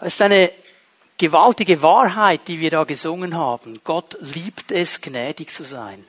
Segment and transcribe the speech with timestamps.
[0.00, 0.50] Es ist eine
[1.18, 3.80] gewaltige Wahrheit, die wir da gesungen haben.
[3.84, 6.04] Gott liebt es, gnädig zu sein.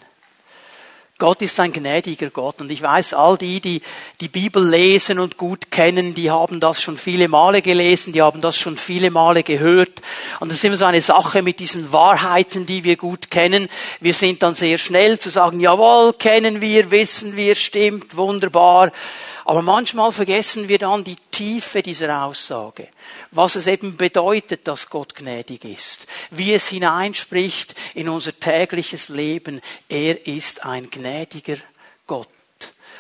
[1.18, 2.60] Gott ist ein gnädiger Gott.
[2.60, 3.82] Und ich weiß, all die, die
[4.20, 8.42] die Bibel lesen und gut kennen, die haben das schon viele Male gelesen, die haben
[8.42, 10.02] das schon viele Male gehört.
[10.42, 13.70] Und das ist immer so eine Sache mit diesen Wahrheiten, die wir gut kennen.
[14.02, 18.92] Wir sind dann sehr schnell zu sagen, jawohl, kennen wir, wissen wir, stimmt, wunderbar.
[19.46, 22.88] Aber manchmal vergessen wir dann die Tiefe dieser Aussage.
[23.30, 26.08] Was es eben bedeutet, dass Gott gnädig ist.
[26.32, 29.62] Wie es hineinspricht in unser tägliches Leben.
[29.88, 31.58] Er ist ein gnädiger
[32.08, 32.28] Gott.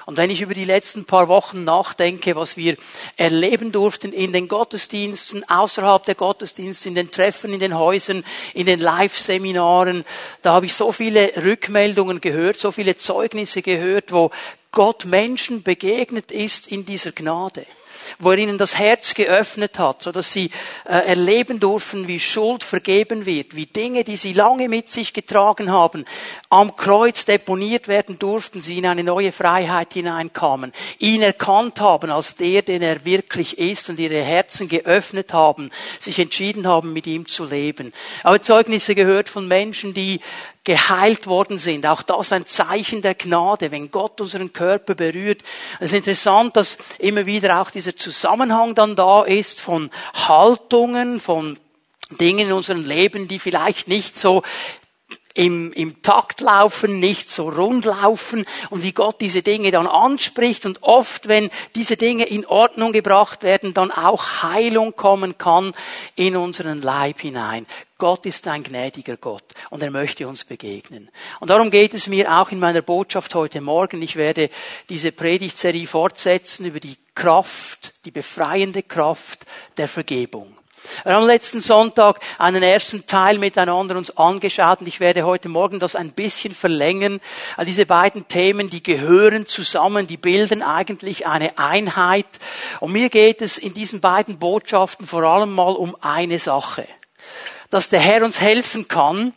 [0.06, 2.78] Und wenn ich über die letzten paar Wochen nachdenke, was wir
[3.18, 8.68] erleben durften in den Gottesdiensten, außerhalb der Gottesdienste, in den Treffen, in den Häusern, in
[8.68, 10.06] den Live-Seminaren,
[10.44, 14.30] da habe ich so viele Rückmeldungen gehört, so viele Zeugnisse gehört, wo
[14.76, 17.66] Gott Menschen begegnet ist in dieser Gnade
[18.20, 20.52] wo er ihnen das Herz geöffnet hat, so dass sie
[20.86, 25.72] äh, erleben durften, wie Schuld vergeben wird, wie Dinge, die sie lange mit sich getragen
[25.72, 26.06] haben,
[26.50, 32.36] am Kreuz deponiert werden durften, sie in eine neue Freiheit hineinkamen, ihn erkannt haben als
[32.36, 37.28] der, den er wirklich ist und ihre Herzen geöffnet haben, sich entschieden haben, mit ihm
[37.28, 37.94] zu leben.
[38.24, 40.22] Aber Zeugnisse gehört von Menschen, die
[40.66, 41.86] geheilt worden sind.
[41.86, 45.42] Auch das ein Zeichen der Gnade, wenn Gott unseren Körper berührt.
[45.80, 49.90] Es ist interessant, dass immer wieder auch dieser Zusammenhang dann da ist von
[50.28, 51.58] Haltungen, von
[52.20, 54.44] Dingen in unserem Leben, die vielleicht nicht so
[55.36, 60.66] im, im Takt laufen, nicht so rund laufen und wie Gott diese Dinge dann anspricht
[60.66, 65.74] und oft, wenn diese Dinge in Ordnung gebracht werden, dann auch Heilung kommen kann
[66.16, 67.68] in unseren Leib hinein.
[67.98, 71.10] Gott ist ein gnädiger Gott und er möchte uns begegnen.
[71.40, 74.02] Und darum geht es mir auch in meiner Botschaft heute Morgen.
[74.02, 74.50] Ich werde
[74.90, 79.46] diese Predigtserie fortsetzen über die Kraft, die befreiende Kraft
[79.78, 80.55] der Vergebung.
[81.04, 85.80] Wir haben letzten Sonntag einen ersten Teil miteinander uns angeschaut und ich werde heute Morgen
[85.80, 87.20] das ein bisschen verlängern.
[87.66, 92.28] Diese beiden Themen, die gehören zusammen, die bilden eigentlich eine Einheit.
[92.80, 96.88] Und mir geht es in diesen beiden Botschaften vor allem mal um eine Sache.
[97.70, 99.34] Dass der Herr uns helfen kann,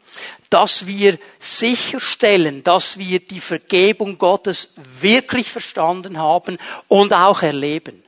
[0.50, 6.58] dass wir sicherstellen, dass wir die Vergebung Gottes wirklich verstanden haben
[6.88, 8.02] und auch erleben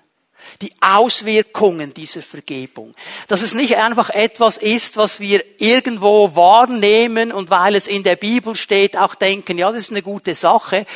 [0.62, 2.94] die Auswirkungen dieser Vergebung.
[3.28, 8.16] Dass es nicht einfach etwas ist, was wir irgendwo wahrnehmen und weil es in der
[8.16, 10.86] Bibel steht, auch denken, ja, das ist eine gute Sache,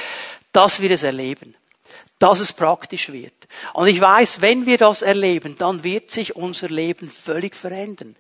[0.53, 1.55] dass wir es erleben.
[2.19, 3.35] Dass es praktisch wird.
[3.73, 8.17] Und ich weiß, wenn wir das erleben, dann wird sich unser Leben völlig verändern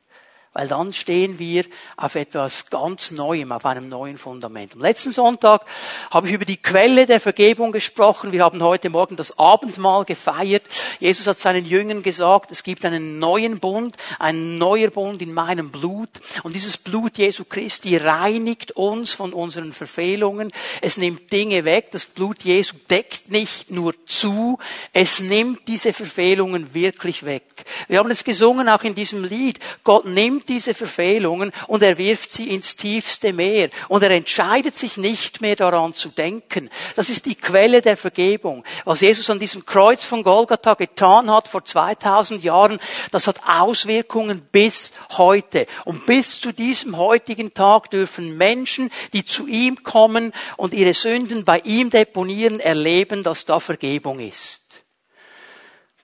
[0.55, 1.65] weil dann stehen wir
[1.97, 4.75] auf etwas ganz Neuem, auf einem neuen Fundament.
[4.75, 5.67] Am letzten Sonntag
[6.11, 8.31] habe ich über die Quelle der Vergebung gesprochen.
[8.31, 10.63] Wir haben heute Morgen das Abendmahl gefeiert.
[11.01, 15.71] Jesus hat seinen Jüngern gesagt, es gibt einen neuen Bund, ein neuer Bund in meinem
[15.71, 16.09] Blut.
[16.45, 20.53] Und dieses Blut Jesu Christi reinigt uns von unseren Verfehlungen.
[20.81, 21.91] Es nimmt Dinge weg.
[21.91, 24.59] Das Blut Jesu deckt nicht nur zu,
[24.93, 27.43] es nimmt diese Verfehlungen wirklich weg.
[27.89, 29.59] Wir haben es gesungen auch in diesem Lied.
[29.83, 33.71] Gott nimmt nimmt diese Verfehlungen und er wirft sie ins tiefste Meer.
[33.89, 36.71] Und er entscheidet sich nicht mehr daran zu denken.
[36.97, 38.65] Das ist die Quelle der Vergebung.
[38.85, 42.79] Was Jesus an diesem Kreuz von Golgatha getan hat vor 2000 Jahren,
[43.11, 45.67] das hat Auswirkungen bis heute.
[45.85, 51.45] Und bis zu diesem heutigen Tag dürfen Menschen, die zu ihm kommen und ihre Sünden
[51.45, 54.85] bei ihm deponieren, erleben, dass da Vergebung ist.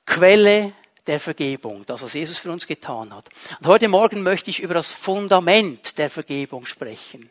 [0.07, 0.73] Quelle
[1.11, 3.25] der Vergebung, das, was Jesus für uns getan hat.
[3.59, 7.29] Und heute Morgen möchte ich über das Fundament der Vergebung sprechen.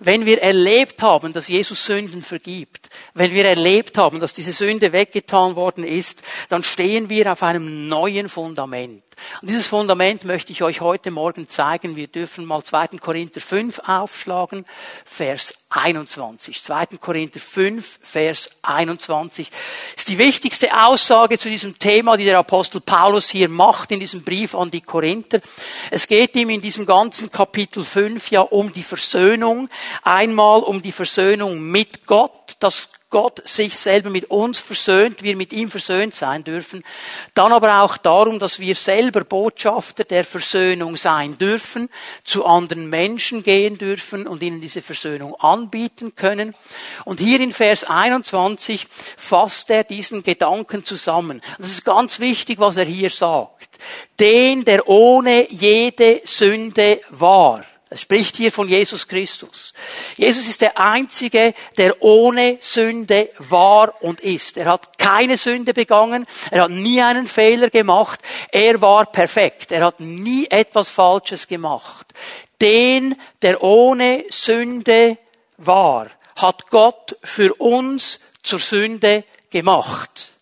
[0.00, 4.92] Wenn wir erlebt haben, dass Jesus Sünden vergibt, wenn wir erlebt haben, dass diese Sünde
[4.92, 9.02] weggetan worden ist, dann stehen wir auf einem neuen Fundament.
[9.40, 11.96] Und dieses Fundament möchte ich euch heute Morgen zeigen.
[11.96, 12.98] Wir dürfen mal 2.
[13.00, 14.64] Korinther 5 aufschlagen,
[15.04, 16.62] Vers 21.
[16.62, 16.86] 2.
[17.00, 19.50] Korinther 5, Vers 21
[19.96, 24.22] ist die wichtigste Aussage zu diesem Thema, die der Apostel Paulus hier macht in diesem
[24.22, 25.40] Brief an die Korinther.
[25.90, 29.68] Es geht ihm in diesem ganzen Kapitel 5 ja um die Versöhnung.
[30.02, 35.52] Einmal um die Versöhnung mit Gott, das Gott sich selber mit uns versöhnt, wir mit
[35.52, 36.82] ihm versöhnt sein dürfen.
[37.34, 41.88] Dann aber auch darum, dass wir selber Botschafter der Versöhnung sein dürfen,
[42.24, 46.54] zu anderen Menschen gehen dürfen und ihnen diese Versöhnung anbieten können.
[47.04, 51.42] Und hier in Vers 21 fasst er diesen Gedanken zusammen.
[51.58, 53.78] Das ist ganz wichtig, was er hier sagt.
[54.18, 59.72] Den, der ohne jede Sünde war Es spricht hier von Jesus Christus.
[60.16, 64.56] Jesus ist der Einzige, der ohne Sünde war und ist.
[64.56, 69.84] Er hat keine Sünde begangen, er hat nie einen Fehler gemacht, er war perfekt, er
[69.84, 72.12] hat nie etwas Falsches gemacht.
[72.60, 75.18] Den, der ohne Sünde
[75.56, 80.35] war, hat Gott für uns zur Sünde gemacht.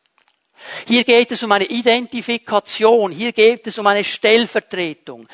[0.86, 5.26] Hier geht es um eine Identifikation, hier geht es um eine Stellvertretung.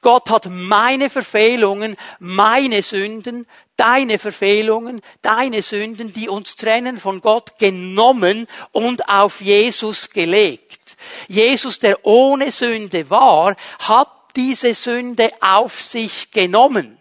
[0.00, 3.46] Gott hat meine Verfehlungen, meine Sünden,
[3.76, 10.96] deine Verfehlungen, deine Sünden, die uns trennen von Gott, genommen und auf Jesus gelegt.
[11.28, 16.98] Jesus, der ohne Sünde war, hat diese Sünde auf sich genommen.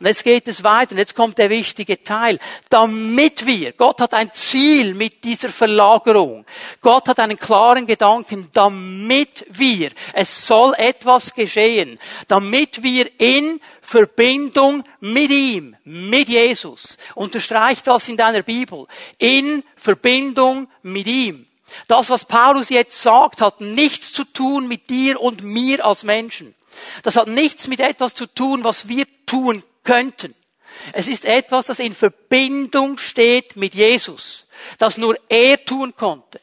[0.00, 2.38] Und jetzt geht es weiter und jetzt kommt der wichtige Teil.
[2.68, 6.44] Damit wir, Gott hat ein Ziel mit dieser Verlagerung.
[6.80, 11.98] Gott hat einen klaren Gedanken, damit wir, es soll etwas geschehen,
[12.28, 18.86] damit wir in Verbindung mit ihm, mit Jesus, unterstreicht das in deiner Bibel,
[19.18, 21.46] in Verbindung mit ihm.
[21.86, 26.54] Das, was Paulus jetzt sagt, hat nichts zu tun mit dir und mir als Menschen.
[27.02, 30.34] Das hat nichts mit etwas zu tun, was wir tun könnten.
[30.92, 34.46] Es ist etwas, das in Verbindung steht mit Jesus,
[34.78, 36.40] das nur er tun konnte.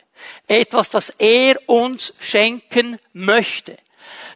[0.47, 3.77] Etwas, das er uns schenken möchte,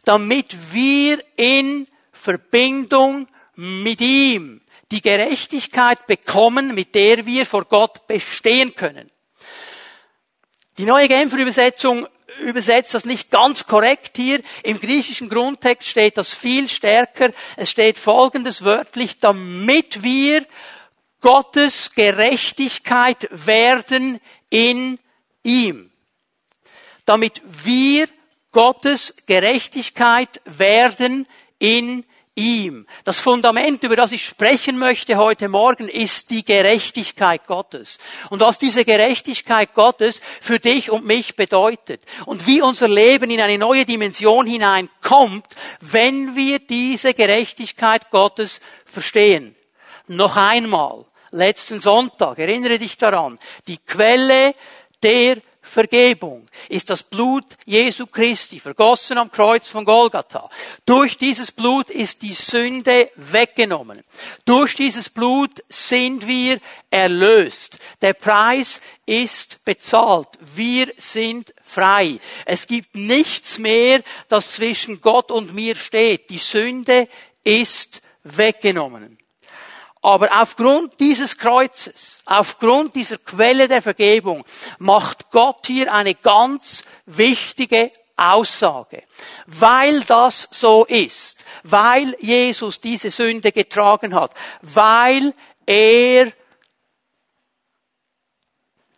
[0.03, 4.61] damit wir in Verbindung mit ihm
[4.91, 9.09] die Gerechtigkeit bekommen, mit der wir vor Gott bestehen können.
[10.77, 12.07] Die neue Genfer Übersetzung
[12.39, 14.41] übersetzt das nicht ganz korrekt hier.
[14.63, 17.31] Im griechischen Grundtext steht das viel stärker.
[17.55, 20.45] Es steht folgendes wörtlich, damit wir
[21.21, 24.99] Gottes Gerechtigkeit werden in
[25.43, 25.91] ihm.
[27.05, 28.07] Damit wir
[28.51, 31.27] Gottes Gerechtigkeit werden
[31.59, 32.05] in
[32.35, 32.85] ihm.
[33.05, 37.97] Das Fundament, über das ich sprechen möchte heute Morgen, ist die Gerechtigkeit Gottes.
[38.29, 42.01] Und was diese Gerechtigkeit Gottes für dich und mich bedeutet.
[42.25, 45.45] Und wie unser Leben in eine neue Dimension hineinkommt,
[45.79, 49.55] wenn wir diese Gerechtigkeit Gottes verstehen.
[50.07, 54.53] Noch einmal, letzten Sonntag, erinnere dich daran, die Quelle
[55.01, 60.49] der Vergebung ist das Blut Jesu Christi, vergossen am Kreuz von Golgatha.
[60.85, 64.03] Durch dieses Blut ist die Sünde weggenommen.
[64.45, 66.59] Durch dieses Blut sind wir
[66.91, 67.79] erlöst.
[68.01, 70.29] Der Preis ist bezahlt.
[70.39, 72.19] Wir sind frei.
[72.45, 76.29] Es gibt nichts mehr, das zwischen Gott und mir steht.
[76.29, 77.07] Die Sünde
[77.43, 79.17] ist weggenommen.
[80.05, 84.45] Aber aufgrund dieses Kreuzes, aufgrund dieser Quelle der Vergebung,
[84.77, 89.01] macht Gott hier eine ganz wichtige Aussage.
[89.47, 95.33] Weil das so ist, weil Jesus diese Sünde getragen hat, weil
[95.65, 96.31] er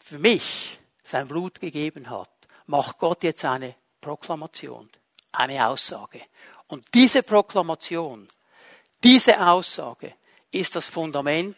[0.03, 2.31] für mich sein Blut gegeben hat,
[2.65, 4.89] macht Gott jetzt eine Proklamation,
[5.31, 6.21] eine Aussage.
[6.67, 8.27] Und diese Proklamation,
[9.01, 10.16] diese Aussage
[10.51, 11.55] ist das Fundament,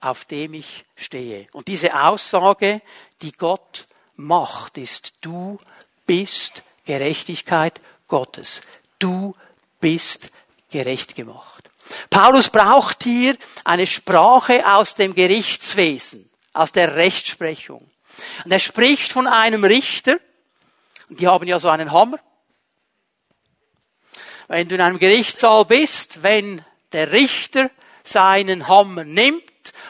[0.00, 1.46] auf dem ich stehe.
[1.52, 2.82] Und diese Aussage,
[3.22, 3.86] die Gott
[4.16, 5.58] macht, ist, du
[6.06, 8.60] bist Gerechtigkeit Gottes.
[8.98, 9.34] Du
[9.80, 10.30] bist
[10.70, 11.70] gerecht gemacht.
[12.10, 17.88] Paulus braucht hier eine Sprache aus dem Gerichtswesen, aus der Rechtsprechung.
[18.44, 20.18] Und er spricht von einem Richter,
[21.08, 22.18] und die haben ja so einen Hammer.
[24.48, 27.70] Wenn du in einem Gerichtssaal bist, wenn der Richter
[28.08, 29.42] seinen Hammer nimmt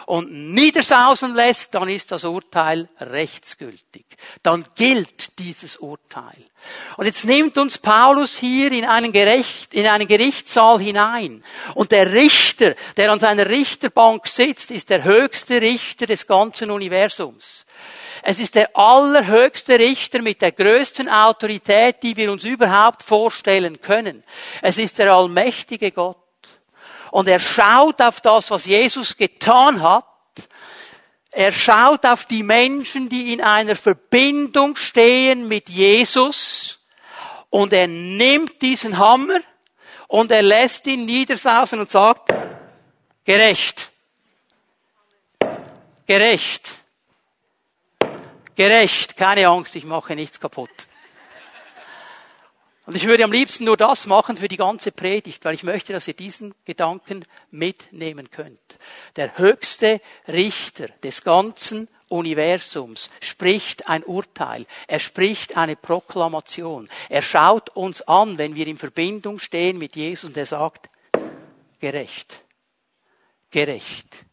[0.06, 4.06] und niedersausen lässt, dann ist das Urteil rechtsgültig.
[4.42, 6.44] Dann gilt dieses Urteil.
[6.96, 11.44] Und jetzt nimmt uns Paulus hier in einen, Gericht, in einen Gerichtssaal hinein.
[11.74, 17.66] Und der Richter, der an seiner Richterbank sitzt, ist der höchste Richter des ganzen Universums.
[18.22, 24.24] Es ist der allerhöchste Richter mit der größten Autorität, die wir uns überhaupt vorstellen können.
[24.62, 26.25] Es ist der allmächtige Gott
[27.16, 30.04] und er schaut auf das, was Jesus getan hat.
[31.32, 36.78] Er schaut auf die Menschen, die in einer Verbindung stehen mit Jesus
[37.48, 39.40] und er nimmt diesen Hammer
[40.08, 42.34] und er lässt ihn niedersausen und sagt,
[43.24, 43.88] gerecht.
[46.04, 46.74] Gerecht.
[48.54, 49.16] Gerecht.
[49.16, 50.86] Keine Angst, ich mache nichts kaputt.
[52.86, 55.92] Und ich würde am liebsten nur das machen für die ganze Predigt, weil ich möchte,
[55.92, 58.78] dass ihr diesen Gedanken mitnehmen könnt.
[59.16, 64.66] Der höchste Richter des ganzen Universums spricht ein Urteil.
[64.86, 66.88] Er spricht eine Proklamation.
[67.08, 70.88] Er schaut uns an, wenn wir in Verbindung stehen mit Jesus und er sagt,
[71.80, 72.44] gerecht.
[73.50, 74.24] Gerecht.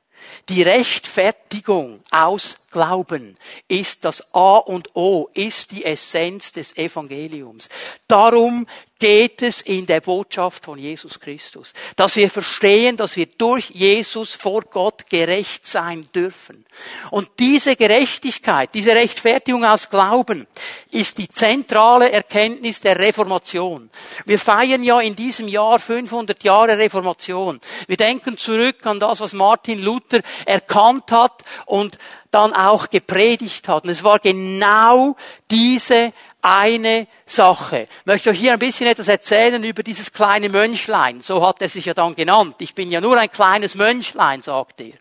[0.49, 3.37] Die Rechtfertigung aus Glauben
[3.67, 7.69] ist das A und O, ist die Essenz des Evangeliums.
[8.07, 8.67] Darum
[9.03, 11.73] geht es in der Botschaft von Jesus Christus.
[11.97, 16.65] Dass wir verstehen, dass wir durch Jesus vor Gott gerecht sein dürfen.
[17.11, 20.47] Und diese Gerechtigkeit, diese Rechtfertigung aus Glauben
[20.89, 23.89] ist die zentrale Erkenntnis der Reformation.
[24.25, 27.59] Wir feiern ja in diesem Jahr 500 Jahre Reformation.
[27.87, 31.97] Wir denken zurück an das, was Martin Luther erkannt hat und
[32.31, 33.83] dann auch gepredigt hat.
[33.83, 35.17] Und es war genau
[35.51, 37.87] diese eine Sache.
[38.01, 41.21] Ich möchte euch hier ein bisschen etwas erzählen über dieses kleine Mönchlein.
[41.21, 42.55] So hat er sich ja dann genannt.
[42.59, 44.93] Ich bin ja nur ein kleines Mönchlein, sagt er.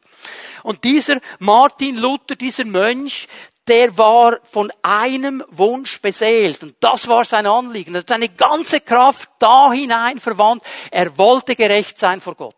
[0.63, 3.27] Und dieser Martin Luther, dieser Mönch,
[3.67, 6.63] der war von einem Wunsch beseelt.
[6.63, 7.95] Und das war sein Anliegen.
[7.95, 10.63] Er hat seine ganze Kraft da hinein verwandt.
[10.91, 12.55] Er wollte gerecht sein vor Gott.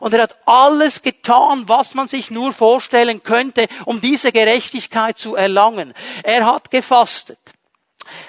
[0.00, 5.34] Und er hat alles getan, was man sich nur vorstellen könnte, um diese Gerechtigkeit zu
[5.34, 5.92] erlangen.
[6.22, 7.38] Er hat gefastet.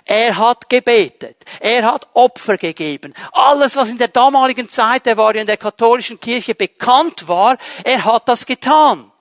[0.05, 1.38] Er hat gebetet.
[1.60, 3.13] Er hat Opfer gegeben.
[3.31, 7.57] Alles, was in der damaligen Zeit, der war ja in der katholischen Kirche bekannt war,
[7.84, 9.12] er hat das getan.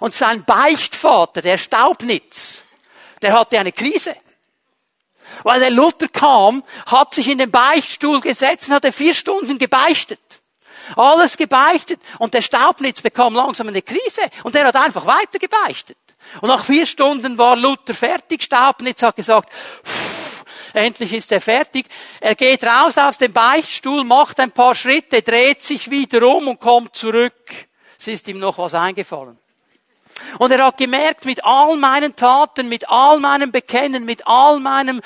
[0.00, 2.62] Und sein Beichtvater, der Staubnitz,
[3.22, 4.16] der hatte eine Krise.
[5.42, 10.20] Weil der Luther kam, hat sich in den Beichtstuhl gesetzt und hatte vier Stunden gebeichtet.
[10.94, 12.00] Alles gebeichtet.
[12.18, 14.22] Und der Staubnitz bekam langsam eine Krise.
[14.44, 15.98] Und er hat einfach weiter gebeichtet.
[16.40, 18.42] Und nach vier Stunden war Luther fertig.
[18.42, 19.52] Staubnitz hat gesagt,
[20.72, 21.86] endlich ist er fertig.
[22.20, 26.60] Er geht raus aus dem Beichtstuhl, macht ein paar Schritte, dreht sich wieder um und
[26.60, 27.34] kommt zurück.
[27.98, 29.38] Es ist ihm noch was eingefallen.
[30.38, 35.00] Und er hat gemerkt, mit all meinen Taten, mit all meinem Bekennen, mit all meinem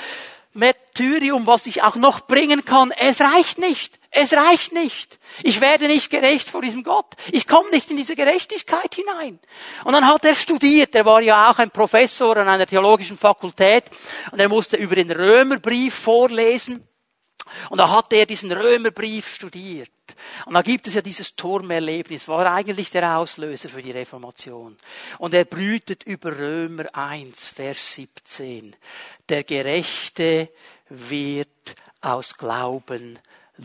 [0.52, 3.99] Märtyrium, was ich auch noch bringen kann, es reicht nicht.
[4.12, 5.20] Es reicht nicht.
[5.44, 7.14] Ich werde nicht gerecht vor diesem Gott.
[7.30, 9.38] Ich komme nicht in diese Gerechtigkeit hinein.
[9.84, 10.94] Und dann hat er studiert.
[10.96, 13.84] Er war ja auch ein Professor an einer theologischen Fakultät.
[14.32, 16.86] Und er musste über den Römerbrief vorlesen.
[17.68, 19.90] Und da hat er diesen Römerbrief studiert.
[20.46, 24.76] Und da gibt es ja dieses Turmerlebnis, war eigentlich der Auslöser für die Reformation.
[25.18, 28.74] Und er brütet über Römer 1, Vers 17.
[29.28, 30.48] Der Gerechte
[30.88, 33.18] wird aus Glauben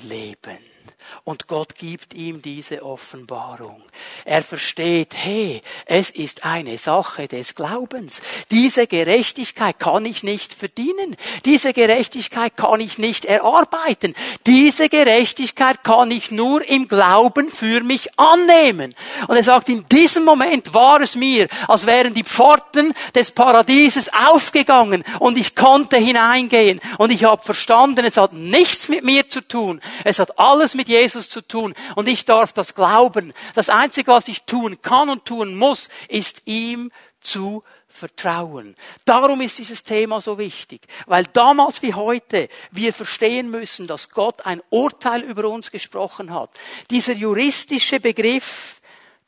[0.03, 0.74] leben.
[1.23, 3.81] Und Gott gibt ihm diese Offenbarung.
[4.25, 8.21] Er versteht, hey, es ist eine Sache des Glaubens.
[8.51, 11.15] Diese Gerechtigkeit kann ich nicht verdienen.
[11.45, 14.15] Diese Gerechtigkeit kann ich nicht erarbeiten.
[14.45, 18.93] Diese Gerechtigkeit kann ich nur im Glauben für mich annehmen.
[19.27, 24.11] Und er sagt, in diesem Moment war es mir, als wären die Pforten des Paradieses
[24.13, 26.81] aufgegangen und ich konnte hineingehen.
[26.97, 29.81] Und ich habe verstanden, es hat nichts mit mir zu tun.
[30.03, 33.33] Es hat alles mit Jesus zu tun und ich darf das glauben.
[33.53, 38.75] Das Einzige, was ich tun kann und tun muss, ist ihm zu vertrauen.
[39.05, 44.45] Darum ist dieses Thema so wichtig, weil damals wie heute wir verstehen müssen, dass Gott
[44.45, 46.51] ein Urteil über uns gesprochen hat.
[46.89, 48.81] Dieser juristische Begriff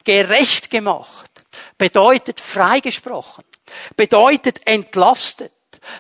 [0.04, 1.32] gerecht gemacht
[1.78, 3.44] bedeutet freigesprochen,
[3.96, 5.54] bedeutet entlastet,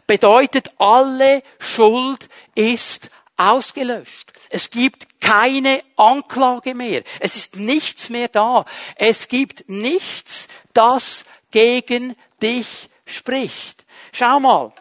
[0.05, 4.34] bedeutet alle Schuld ist ausgelöscht.
[4.50, 7.03] Es gibt keine Anklage mehr.
[7.20, 8.65] Es ist nichts mehr da.
[8.96, 13.86] Es gibt nichts, das gegen dich spricht.
[14.12, 14.74] Schau mal,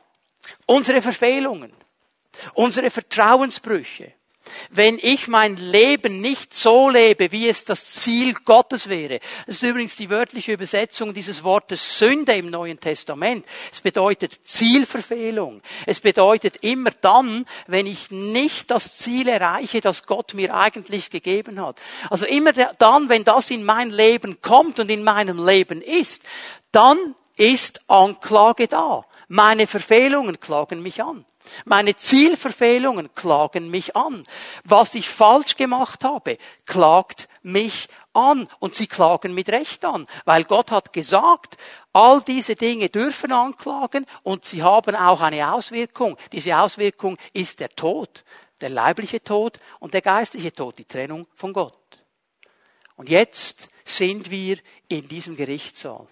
[0.67, 1.73] unsere Verfehlungen,
[2.55, 4.13] unsere Vertrauensbrüche,
[4.71, 9.21] wenn ich mein Leben nicht so lebe, wie es das Ziel Gottes wäre.
[9.47, 13.45] Das ist übrigens die wörtliche Übersetzung dieses Wortes Sünde im Neuen Testament.
[13.73, 15.63] Es bedeutet Zielverfehlung.
[15.87, 21.61] Es bedeutet immer dann, wenn ich nicht das Ziel erreiche, das Gott mir eigentlich gegeben
[21.61, 21.79] hat.
[22.11, 26.23] Also immer dann, wenn das in mein Leben kommt und in meinem Leben ist,
[26.73, 29.05] dann ist Anklage da.
[29.29, 31.25] Meine Verfehlungen klagen mich an.
[31.65, 34.23] Meine Zielverfehlungen klagen mich an.
[34.65, 38.49] Was ich falsch gemacht habe, klagt mich an.
[38.59, 41.57] Und sie klagen mit Recht an, weil Gott hat gesagt,
[41.93, 46.17] all diese Dinge dürfen anklagen und sie haben auch eine Auswirkung.
[46.33, 48.25] Diese Auswirkung ist der Tod,
[48.61, 51.79] der leibliche Tod und der geistliche Tod, die Trennung von Gott.
[52.97, 56.07] Und jetzt sind wir in diesem Gerichtssaal.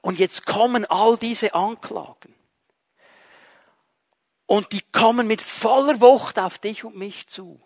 [0.00, 2.35] Und jetzt kommen all diese Anklagen.
[4.46, 7.60] Und die kommen mit voller Wucht auf dich und mich zu.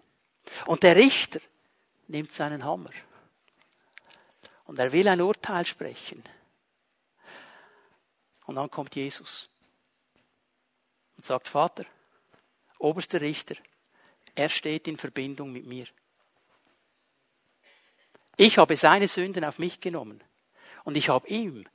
[0.67, 1.41] Und der Richter
[2.09, 2.91] nimmt seinen Hammer.
[4.65, 6.23] Und er will ein Urteil sprechen.
[8.47, 9.49] Und dann kommt Jesus
[11.17, 11.85] und sagt, Vater,
[12.79, 13.55] oberster Richter,
[14.35, 15.87] er steht in Verbindung mit mir.
[18.37, 20.25] Ich habe seine Sünden auf mich genommen
[20.85, 21.67] und ich habe ihm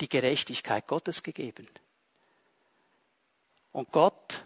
[0.00, 1.68] die Gerechtigkeit Gottes gegeben.
[3.72, 4.44] Und Gott,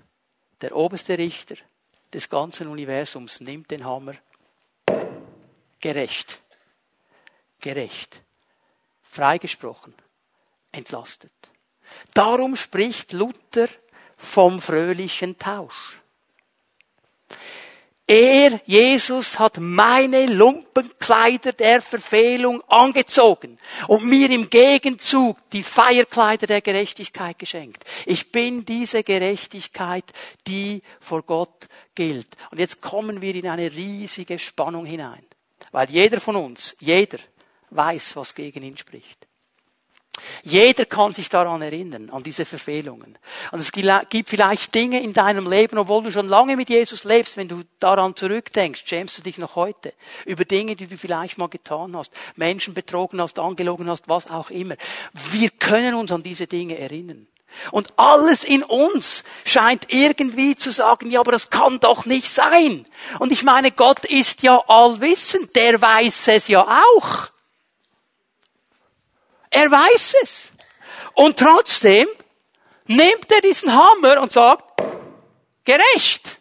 [0.67, 1.55] der oberste Richter
[2.13, 4.15] des ganzen Universums, nimmt den Hammer
[5.81, 6.41] gerecht,
[7.61, 8.21] gerecht,
[9.05, 9.95] freigesprochen,
[10.73, 11.33] entlastet.
[12.15, 13.69] Darum spricht Luther
[14.17, 16.01] vom fröhlichen Tausch.
[18.09, 23.59] Er, Jesus, hat meine Lumpenkleider der Verfehlung angezogen
[23.89, 27.85] und mir im Gegenzug die Feierkleider der Gerechtigkeit geschenkt.
[28.05, 30.05] Ich bin diese Gerechtigkeit,
[30.47, 32.29] die vor Gott gilt.
[32.53, 35.25] Und jetzt kommen wir in eine riesige Spannung hinein.
[35.73, 37.19] Weil jeder von uns, jeder
[37.71, 39.26] weiß, was gegen ihn spricht.
[40.43, 43.19] Jeder kann sich daran erinnern, an diese Verfehlungen.
[43.53, 47.37] Und es gibt vielleicht Dinge in deinem Leben, obwohl du schon lange mit Jesus lebst,
[47.37, 49.93] wenn du daran zurückdenkst, schämst du dich noch heute
[50.25, 54.51] über Dinge, die du vielleicht mal getan hast, Menschen betrogen hast, angelogen hast, was auch
[54.51, 54.77] immer.
[55.13, 57.27] Wir können uns an diese Dinge erinnern.
[57.71, 62.87] Und alles in uns scheint irgendwie zu sagen, ja, aber das kann doch nicht sein.
[63.19, 67.29] Und ich meine, Gott ist ja allwissend, der weiß es ja auch.
[69.51, 70.53] Er weiß es.
[71.15, 72.09] Und trotzdem
[72.87, 74.83] nimmt er diesen Hammer und sagt,
[75.65, 76.41] gerecht.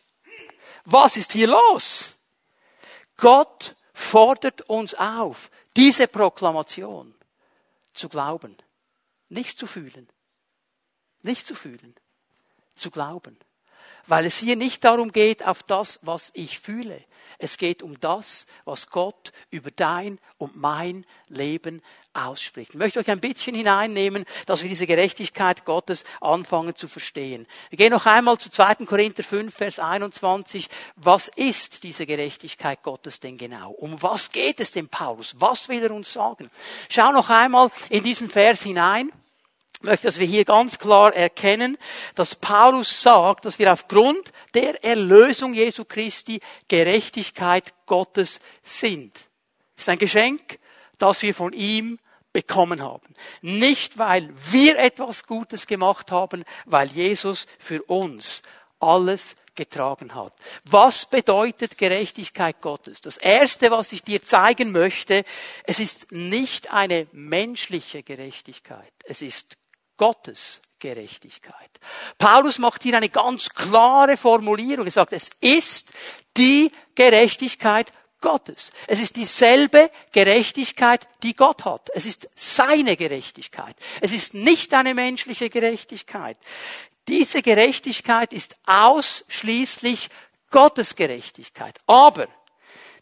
[0.85, 2.13] Was ist hier los?
[3.17, 7.15] Gott fordert uns auf, diese Proklamation
[7.93, 8.55] zu glauben,
[9.29, 10.09] nicht zu fühlen.
[11.21, 11.95] Nicht zu fühlen,
[12.75, 13.39] zu glauben.
[14.05, 17.03] Weil es hier nicht darum geht, auf das, was ich fühle.
[17.39, 21.81] Es geht um das, was Gott über dein und mein Leben
[22.15, 22.71] ausspricht.
[22.71, 27.45] Ich möchte euch ein bisschen hineinnehmen, dass wir diese Gerechtigkeit Gottes anfangen zu verstehen.
[27.69, 28.85] Wir gehen noch einmal zu 2.
[28.85, 30.69] Korinther 5, Vers 21.
[30.95, 33.71] Was ist diese Gerechtigkeit Gottes denn genau?
[33.71, 35.35] Um was geht es dem Paulus?
[35.37, 36.49] Was will er uns sagen?
[36.89, 39.11] Schau noch einmal in diesen Vers hinein.
[39.85, 41.77] Möchte, dass wir hier ganz klar erkennen,
[42.15, 49.13] dass Paulus sagt, dass wir aufgrund der Erlösung Jesu Christi Gerechtigkeit Gottes sind.
[49.75, 50.59] Das ist ein Geschenk,
[50.97, 51.99] das wir von ihm
[52.33, 53.13] bekommen haben.
[53.41, 58.41] Nicht, weil wir etwas Gutes gemacht haben, weil Jesus für uns
[58.79, 60.33] alles getragen hat.
[60.65, 63.01] Was bedeutet Gerechtigkeit Gottes?
[63.01, 65.23] Das Erste, was ich dir zeigen möchte,
[65.63, 69.57] es ist nicht eine menschliche Gerechtigkeit, es ist
[69.97, 71.69] Gottes Gerechtigkeit.
[72.17, 74.85] Paulus macht hier eine ganz klare Formulierung.
[74.85, 75.91] Er sagt, es ist
[76.37, 78.71] die Gerechtigkeit Gottes.
[78.87, 81.89] Es ist dieselbe Gerechtigkeit, die Gott hat.
[81.93, 83.75] Es ist seine Gerechtigkeit.
[84.01, 86.37] Es ist nicht eine menschliche Gerechtigkeit.
[87.07, 90.09] Diese Gerechtigkeit ist ausschließlich
[90.49, 91.77] Gottes Gerechtigkeit.
[91.85, 92.27] Aber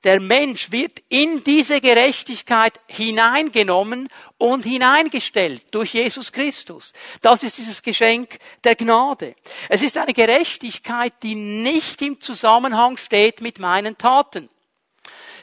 [0.03, 6.93] der Mensch wird in diese Gerechtigkeit hineingenommen und hineingestellt durch Jesus Christus.
[7.21, 9.35] Das ist dieses Geschenk der Gnade.
[9.69, 14.49] Es ist eine Gerechtigkeit, die nicht im Zusammenhang steht mit meinen Taten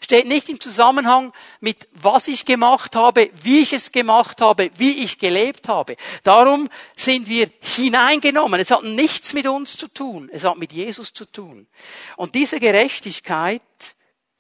[0.03, 5.05] steht nicht im Zusammenhang mit was ich gemacht habe, wie ich es gemacht habe, wie
[5.05, 5.97] ich gelebt habe.
[6.23, 8.61] Darum sind wir hineingenommen.
[8.61, 10.29] Es hat nichts mit uns zu tun.
[10.33, 11.67] Es hat mit Jesus zu tun.
[12.17, 13.63] Und diese Gerechtigkeit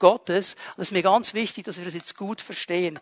[0.00, 2.98] Gottes, das ist mir ganz wichtig, dass wir das jetzt gut verstehen,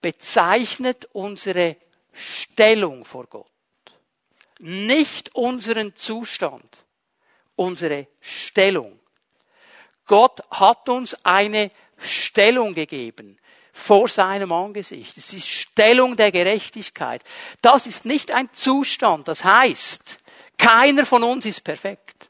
[0.00, 1.76] bezeichnet unsere
[2.12, 3.46] Stellung vor Gott.
[4.60, 6.84] Nicht unseren Zustand,
[7.56, 8.98] unsere Stellung.
[10.06, 13.38] Gott hat uns eine Stellung gegeben
[13.72, 15.16] vor seinem Angesicht.
[15.16, 17.22] Es ist Stellung der Gerechtigkeit.
[17.62, 19.28] Das ist nicht ein Zustand.
[19.28, 20.18] Das heißt,
[20.58, 22.29] keiner von uns ist perfekt.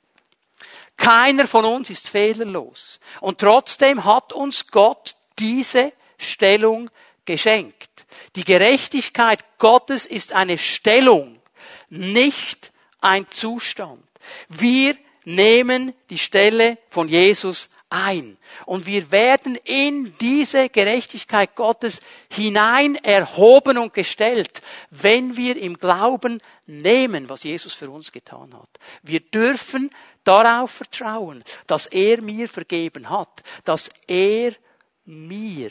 [1.00, 3.00] Keiner von uns ist fehlerlos.
[3.22, 6.90] Und trotzdem hat uns Gott diese Stellung
[7.24, 7.88] geschenkt.
[8.36, 11.40] Die Gerechtigkeit Gottes ist eine Stellung,
[11.88, 14.04] nicht ein Zustand.
[14.48, 18.36] Wir nehmen die Stelle von Jesus ein.
[18.66, 26.40] Und wir werden in diese Gerechtigkeit Gottes hinein erhoben und gestellt, wenn wir im Glauben
[26.66, 28.68] nehmen, was Jesus für uns getan hat.
[29.02, 29.90] Wir dürfen
[30.24, 34.54] darauf vertrauen, dass er mir vergeben hat, dass er
[35.04, 35.70] mir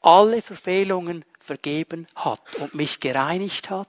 [0.00, 3.88] alle Verfehlungen vergeben hat und mich gereinigt hat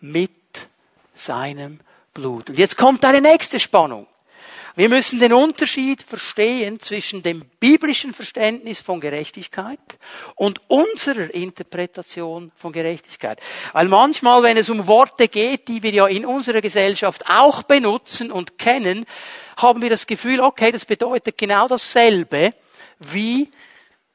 [0.00, 0.30] mit
[1.14, 1.80] seinem
[2.12, 2.50] Blut.
[2.50, 4.06] Und jetzt kommt eine nächste Spannung.
[4.74, 9.78] Wir müssen den Unterschied verstehen zwischen dem biblischen Verständnis von Gerechtigkeit
[10.34, 13.40] und unserer Interpretation von Gerechtigkeit.
[13.72, 18.30] Weil manchmal, wenn es um Worte geht, die wir ja in unserer Gesellschaft auch benutzen
[18.30, 19.06] und kennen,
[19.56, 22.52] haben wir das Gefühl, okay, das bedeutet genau dasselbe
[22.98, 23.50] wie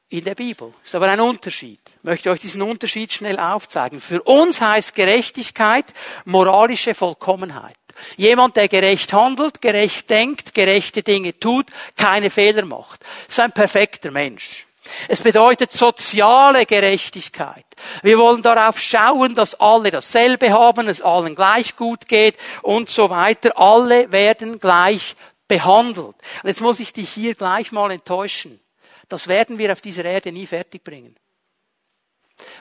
[0.08, 0.72] in der Bibel.
[0.84, 1.80] Ist aber ein Unterschied.
[1.98, 4.00] Ich möchte euch diesen Unterschied schnell aufzeigen.
[4.00, 5.86] Für uns heißt Gerechtigkeit
[6.24, 7.76] moralische Vollkommenheit.
[8.16, 13.04] Jemand, der gerecht handelt, gerecht denkt, gerechte Dinge tut, keine Fehler macht.
[13.28, 14.66] Ist ein perfekter Mensch.
[15.08, 17.64] Es bedeutet soziale Gerechtigkeit.
[18.02, 23.08] Wir wollen darauf schauen, dass alle dasselbe haben, es allen gleich gut geht und so
[23.08, 23.56] weiter.
[23.58, 25.14] Alle werden gleich
[25.46, 26.16] behandelt.
[26.42, 28.60] Und jetzt muss ich dich hier gleich mal enttäuschen.
[29.08, 31.16] Das werden wir auf dieser Erde nie fertig bringen.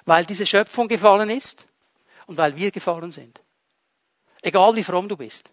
[0.05, 1.65] Weil diese Schöpfung gefallen ist
[2.27, 3.41] und weil wir gefallen sind.
[4.41, 5.49] Egal wie fromm du bist.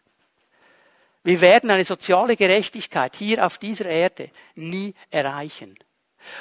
[1.25, 5.79] Wir werden eine soziale Gerechtigkeit hier auf dieser Erde nie erreichen.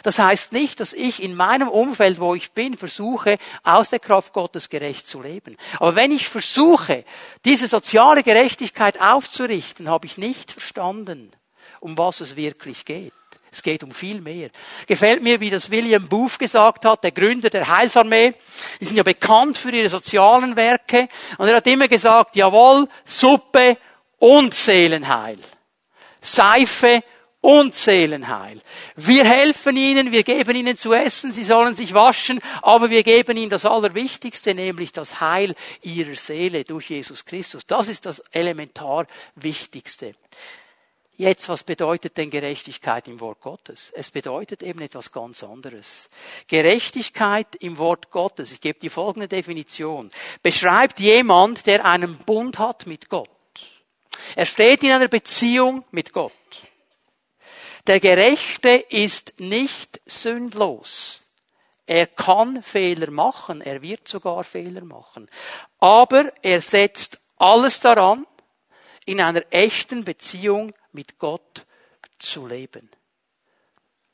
[0.04, 4.34] Das heißt nicht, dass ich in meinem Umfeld, wo ich bin, versuche, aus der Kraft
[4.34, 5.58] Gottes gerecht zu leben.
[5.80, 7.04] Aber wenn ich versuche,
[7.46, 11.32] diese soziale Gerechtigkeit aufzurichten, habe ich nicht verstanden,
[11.80, 13.14] um was es wirklich geht.
[13.52, 14.50] Es geht um viel mehr.
[14.86, 18.36] Gefällt mir, wie das William Booth gesagt hat, der Gründer der Heilsarmee.
[18.80, 21.08] Die sind ja bekannt für ihre sozialen Werke.
[21.38, 23.78] Und er hat immer gesagt, jawohl, Suppe
[24.20, 25.38] und Seelenheil.
[26.22, 27.04] Seife
[27.48, 28.60] und Seelenheil.
[28.98, 33.38] Wir helfen ihnen, wir geben ihnen zu essen, sie sollen sich waschen, aber wir geben
[33.38, 37.66] ihnen das Allerwichtigste, nämlich das Heil ihrer Seele durch Jesus Christus.
[37.66, 40.14] Das ist das elementar Wichtigste.
[41.16, 43.94] Jetzt, was bedeutet denn Gerechtigkeit im Wort Gottes?
[43.96, 46.10] Es bedeutet eben etwas ganz anderes.
[46.50, 50.12] Gerechtigkeit im Wort Gottes, ich gebe die folgende Definition,
[50.44, 53.30] beschreibt jemand, der einen Bund hat mit Gott.
[54.36, 56.34] Er steht in einer Beziehung mit Gott.
[57.88, 61.24] Der Gerechte ist nicht sündlos.
[61.86, 65.30] Er kann Fehler machen, er wird sogar Fehler machen.
[65.80, 68.28] Aber er setzt alles daran,
[69.06, 71.66] in einer echten Beziehung mit Gott
[72.20, 72.90] zu leben.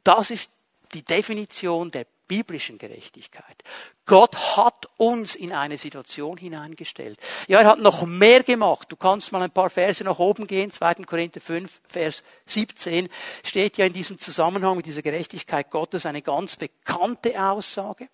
[0.03, 0.51] Das ist
[0.93, 3.63] die Definition der biblischen Gerechtigkeit.
[4.05, 7.17] Gott hat uns in eine Situation hineingestellt.
[7.47, 8.91] Ja, er hat noch mehr gemacht.
[8.91, 10.71] Du kannst mal ein paar Verse nach oben gehen.
[10.71, 10.95] 2.
[11.05, 13.07] Korinther 5, Vers 17
[13.43, 18.09] steht ja in diesem Zusammenhang mit dieser Gerechtigkeit Gottes eine ganz bekannte Aussage.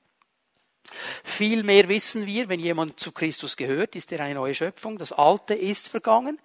[1.23, 4.97] Viel mehr wissen wir, wenn jemand zu Christus gehört, ist er eine neue Schöpfung.
[4.97, 6.39] Das Alte ist vergangen.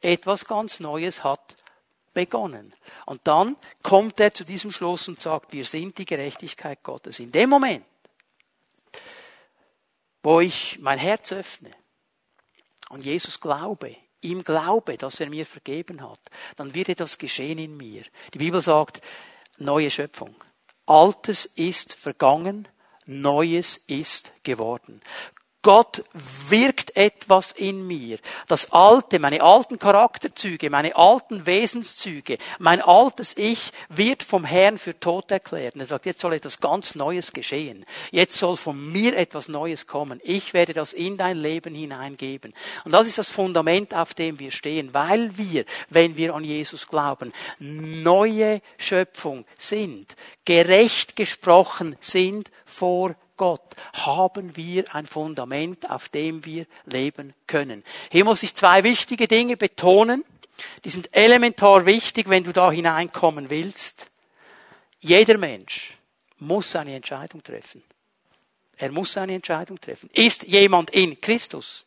[0.00, 1.54] Etwas ganz Neues hat
[2.12, 2.72] begonnen.
[3.06, 7.20] Und dann kommt er zu diesem Schluss und sagt, wir sind die Gerechtigkeit Gottes.
[7.20, 7.84] In dem Moment,
[10.22, 11.70] wo ich mein Herz öffne
[12.90, 16.20] und Jesus glaube, ihm glaube, dass er mir vergeben hat,
[16.56, 18.04] dann wird etwas geschehen in mir.
[18.34, 19.00] Die Bibel sagt,
[19.58, 20.34] neue Schöpfung.
[20.86, 22.68] Altes ist vergangen,
[23.06, 25.00] Neues ist geworden.
[25.62, 26.04] Gott
[26.48, 28.18] wirkt etwas in mir.
[28.48, 34.98] Das Alte, meine alten Charakterzüge, meine alten Wesenszüge, mein altes Ich wird vom Herrn für
[34.98, 35.76] tot erklärt.
[35.76, 37.84] er sagt, jetzt soll etwas ganz Neues geschehen.
[38.10, 40.18] Jetzt soll von mir etwas Neues kommen.
[40.24, 42.54] Ich werde das in dein Leben hineingeben.
[42.84, 46.88] Und das ist das Fundament, auf dem wir stehen, weil wir, wenn wir an Jesus
[46.88, 56.44] glauben, neue Schöpfung sind, gerecht gesprochen sind vor Gott haben wir ein Fundament, auf dem
[56.44, 57.84] wir leben können.
[58.10, 60.26] Hier muss ich zwei wichtige Dinge betonen.
[60.84, 64.10] Die sind elementar wichtig, wenn du da hineinkommen willst.
[65.00, 65.96] Jeder Mensch
[66.38, 67.82] muss eine Entscheidung treffen.
[68.76, 70.10] Er muss eine Entscheidung treffen.
[70.12, 71.86] Ist jemand in Christus?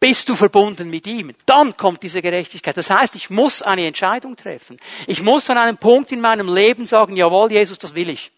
[0.00, 1.32] Bist du verbunden mit ihm?
[1.46, 2.76] Dann kommt diese Gerechtigkeit.
[2.76, 4.80] Das heißt, ich muss eine Entscheidung treffen.
[5.06, 8.32] Ich muss an einem Punkt in meinem Leben sagen, jawohl, Jesus, das will ich.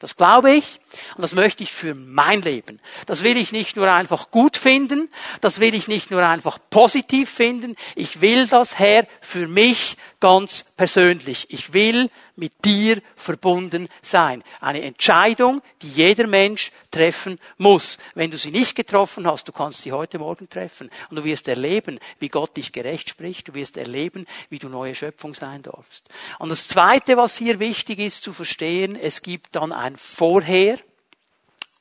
[0.00, 0.80] Das glaube ich
[1.14, 2.80] und das möchte ich für mein Leben.
[3.04, 5.10] Das will ich nicht nur einfach gut finden,
[5.42, 10.64] das will ich nicht nur einfach positiv finden, ich will das, Herr, für mich ganz
[10.76, 11.46] persönlich.
[11.50, 14.44] Ich will mit dir verbunden sein.
[14.60, 17.98] Eine Entscheidung, die jeder Mensch treffen muss.
[18.14, 20.90] Wenn du sie nicht getroffen hast, du kannst sie heute Morgen treffen.
[21.08, 23.48] Und du wirst erleben, wie Gott dich gerecht spricht.
[23.48, 26.08] Du wirst erleben, wie du neue Schöpfung sein darfst.
[26.38, 30.78] Und das Zweite, was hier wichtig ist zu verstehen, es gibt dann ein Vorher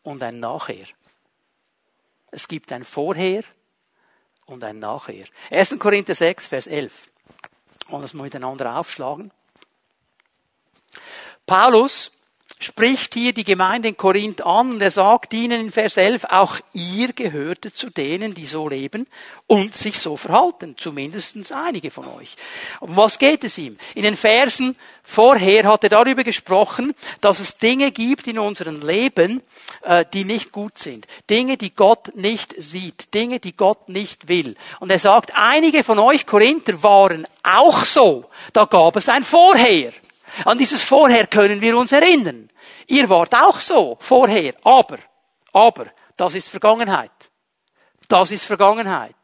[0.04, 0.86] und ein Nachher.
[2.32, 3.44] Es gibt ein Vorher
[4.46, 5.26] und ein Nachher.
[5.52, 5.78] 1.
[5.80, 7.10] Korinther 6, Vers 11.
[7.90, 9.32] Wollen wir mal miteinander aufschlagen?
[11.46, 12.19] Paulus
[12.62, 16.60] spricht hier die Gemeinde in Korinth an und er sagt ihnen in Vers 11, auch
[16.74, 19.08] ihr gehörte zu denen, die so leben
[19.48, 22.36] und sich so verhalten, zumindest einige von euch.
[22.82, 23.78] Um was geht es ihm?
[23.96, 29.42] In den Versen vorher hat er darüber gesprochen, dass es Dinge gibt in unserem Leben,
[29.84, 31.08] äh, die nicht gut sind.
[31.30, 33.14] Dinge, die Gott nicht sieht.
[33.14, 34.56] Dinge, die Gott nicht will.
[34.82, 38.30] Und er sagt, einige von euch Korinther waren auch so.
[38.52, 39.94] Da gab es ein Vorher.
[40.46, 42.50] An dieses Vorher können wir uns erinnern.
[42.88, 44.98] Ihr wart auch so vorher, aber,
[45.54, 45.88] aber,
[46.18, 47.12] das ist Vergangenheit.
[48.08, 49.16] Das ist Vergangenheit.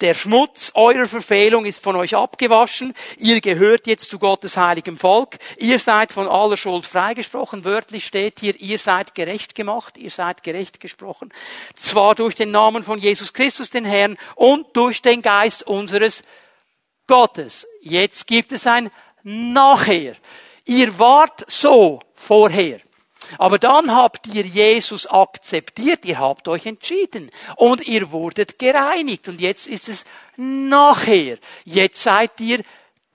[0.00, 2.94] Der Schmutz eurer Verfehlung ist von euch abgewaschen.
[3.16, 5.36] Ihr gehört jetzt zu Gottes heiligem Volk.
[5.56, 7.64] Ihr seid von aller Schuld freigesprochen.
[7.64, 9.96] Wörtlich steht hier, ihr seid gerecht gemacht.
[9.96, 11.32] Ihr seid gerecht gesprochen.
[11.74, 16.24] Zwar durch den Namen von Jesus Christus, den Herrn, und durch den Geist unseres
[17.06, 17.66] Gottes.
[17.80, 18.90] Jetzt gibt es ein
[19.24, 20.14] Nachher.
[20.64, 22.80] Ihr wart so vorher.
[23.38, 29.40] Aber dann habt ihr Jesus akzeptiert, ihr habt euch entschieden und ihr wurdet gereinigt und
[29.40, 30.04] jetzt ist es
[30.36, 31.38] nachher.
[31.64, 32.62] Jetzt seid ihr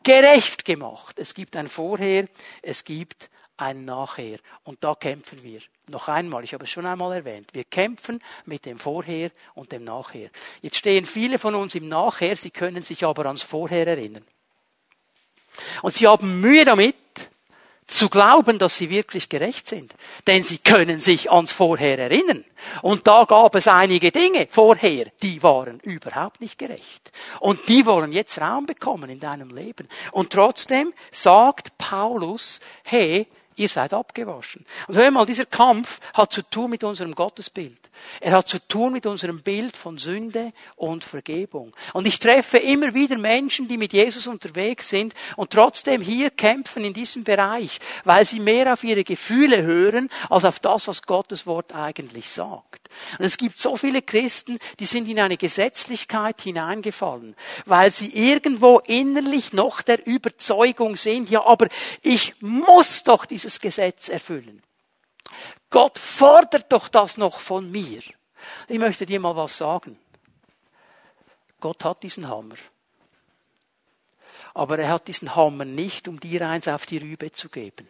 [0.04, 1.20] gerecht gemacht.
[1.20, 2.28] Es gibt ein Vorher,
[2.62, 5.60] es gibt ein Nachher und da kämpfen wir.
[5.90, 9.84] Noch einmal, ich habe es schon einmal erwähnt, wir kämpfen mit dem Vorher und dem
[9.84, 10.30] Nachher.
[10.62, 14.26] Jetzt stehen viele von uns im Nachher, sie können sich aber ans Vorher erinnern.
[15.82, 16.96] Und sie haben Mühe damit,
[17.90, 19.94] zu glauben, dass sie wirklich gerecht sind.
[20.28, 22.46] Denn sie können sich ans Vorher erinnern.
[22.82, 27.12] Und da gab es einige Dinge vorher, die waren überhaupt nicht gerecht.
[27.40, 29.88] Und die wollen jetzt Raum bekommen in deinem Leben.
[30.12, 33.28] Und trotzdem sagt Paulus, hey,
[33.60, 34.66] ihr seid abgewaschen.
[34.88, 37.90] Und hör mal, dieser Kampf hat zu tun mit unserem Gottesbild.
[38.22, 41.76] Er hat zu tun mit unserem Bild von Sünde und Vergebung.
[41.94, 46.84] Und ich treffe immer wieder Menschen, die mit Jesus unterwegs sind und trotzdem hier kämpfen
[46.84, 51.46] in diesem Bereich, weil sie mehr auf ihre Gefühle hören, als auf das, was Gottes
[51.46, 52.79] Wort eigentlich sagt.
[53.18, 58.80] Und es gibt so viele Christen, die sind in eine Gesetzlichkeit hineingefallen, weil sie irgendwo
[58.80, 61.68] innerlich noch der Überzeugung sind, ja, aber
[62.02, 64.62] ich muss doch dieses Gesetz erfüllen.
[65.70, 68.02] Gott fordert doch das noch von mir.
[68.68, 70.00] Ich möchte dir mal was sagen.
[71.60, 72.56] Gott hat diesen Hammer.
[74.54, 77.88] Aber er hat diesen Hammer nicht, um dir eins auf die Rübe zu geben.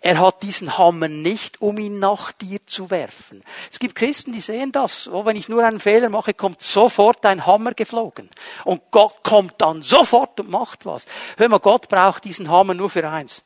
[0.00, 3.44] Er hat diesen Hammer nicht, um ihn nach dir zu werfen.
[3.70, 5.08] Es gibt Christen, die sehen das.
[5.08, 8.30] Oh, wenn ich nur einen Fehler mache, kommt sofort ein Hammer geflogen.
[8.64, 11.06] Und Gott kommt dann sofort und macht was.
[11.36, 13.42] Hör mal, Gott braucht diesen Hammer nur für eins.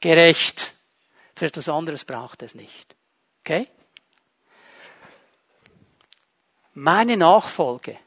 [0.00, 0.72] Gerecht.
[1.34, 2.94] Für etwas anderes braucht es nicht.
[3.40, 3.68] Okay?
[6.72, 7.98] Meine Nachfolge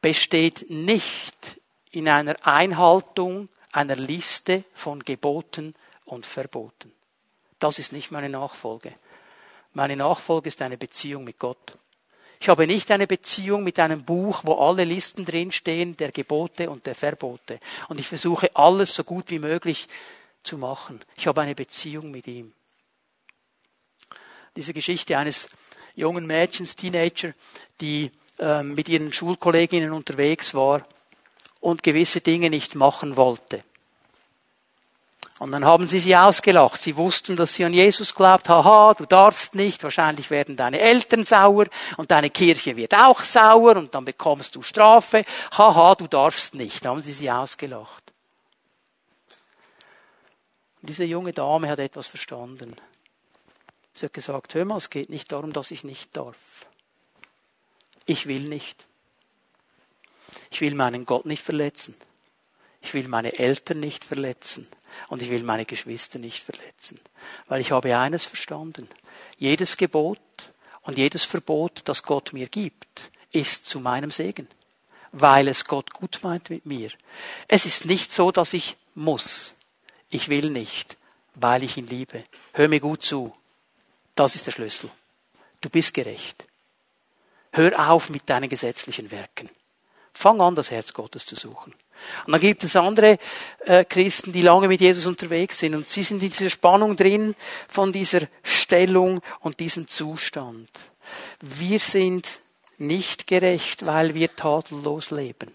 [0.00, 5.74] besteht nicht in einer Einhaltung einer Liste von Geboten
[6.06, 6.92] und Verboten.
[7.58, 8.94] Das ist nicht meine Nachfolge.
[9.72, 11.76] Meine Nachfolge ist eine Beziehung mit Gott.
[12.40, 16.86] Ich habe nicht eine Beziehung mit einem Buch, wo alle Listen drinstehen, der Gebote und
[16.86, 17.60] der Verbote.
[17.88, 19.88] Und ich versuche alles so gut wie möglich
[20.42, 21.00] zu machen.
[21.16, 22.52] Ich habe eine Beziehung mit ihm.
[24.54, 25.48] Diese Geschichte eines
[25.94, 27.32] jungen Mädchens, Teenager,
[27.80, 30.86] die äh, mit ihren Schulkolleginnen unterwegs war
[31.60, 33.62] und gewisse Dinge nicht machen wollte.
[35.38, 36.80] Und dann haben sie sie ausgelacht.
[36.80, 38.48] Sie wussten, dass sie an Jesus glaubt.
[38.48, 39.82] Haha, du darfst nicht.
[39.82, 41.66] Wahrscheinlich werden deine Eltern sauer
[41.98, 45.24] und deine Kirche wird auch sauer und dann bekommst du Strafe.
[45.56, 46.84] Haha, du darfst nicht.
[46.84, 48.12] Dann haben sie sie ausgelacht.
[50.80, 52.74] Und diese junge Dame hat etwas verstanden.
[53.92, 56.66] Sie hat gesagt, hör mal, es geht nicht darum, dass ich nicht darf.
[58.06, 58.86] Ich will nicht.
[60.50, 61.94] Ich will meinen Gott nicht verletzen.
[62.80, 64.68] Ich will meine Eltern nicht verletzen.
[65.08, 67.00] Und ich will meine Geschwister nicht verletzen.
[67.48, 68.88] Weil ich habe eines verstanden.
[69.38, 70.20] Jedes Gebot
[70.82, 74.48] und jedes Verbot, das Gott mir gibt, ist zu meinem Segen.
[75.12, 76.90] Weil es Gott gut meint mit mir.
[77.48, 79.54] Es ist nicht so, dass ich muss.
[80.10, 80.96] Ich will nicht,
[81.34, 82.24] weil ich ihn liebe.
[82.52, 83.34] Hör mir gut zu.
[84.14, 84.90] Das ist der Schlüssel.
[85.60, 86.44] Du bist gerecht.
[87.52, 89.48] Hör auf mit deinen gesetzlichen Werken.
[90.12, 91.74] Fang an, das Herz Gottes zu suchen.
[92.26, 93.18] Und dann gibt es andere
[93.64, 97.34] äh, Christen, die lange mit Jesus unterwegs sind und sie sind in dieser Spannung drin
[97.68, 100.70] von dieser Stellung und diesem Zustand.
[101.40, 102.38] Wir sind
[102.78, 105.52] nicht gerecht, weil wir tadellos leben.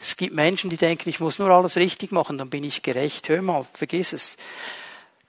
[0.00, 3.28] Es gibt Menschen, die denken, ich muss nur alles richtig machen, dann bin ich gerecht.
[3.28, 4.36] Hör mal, vergiss es.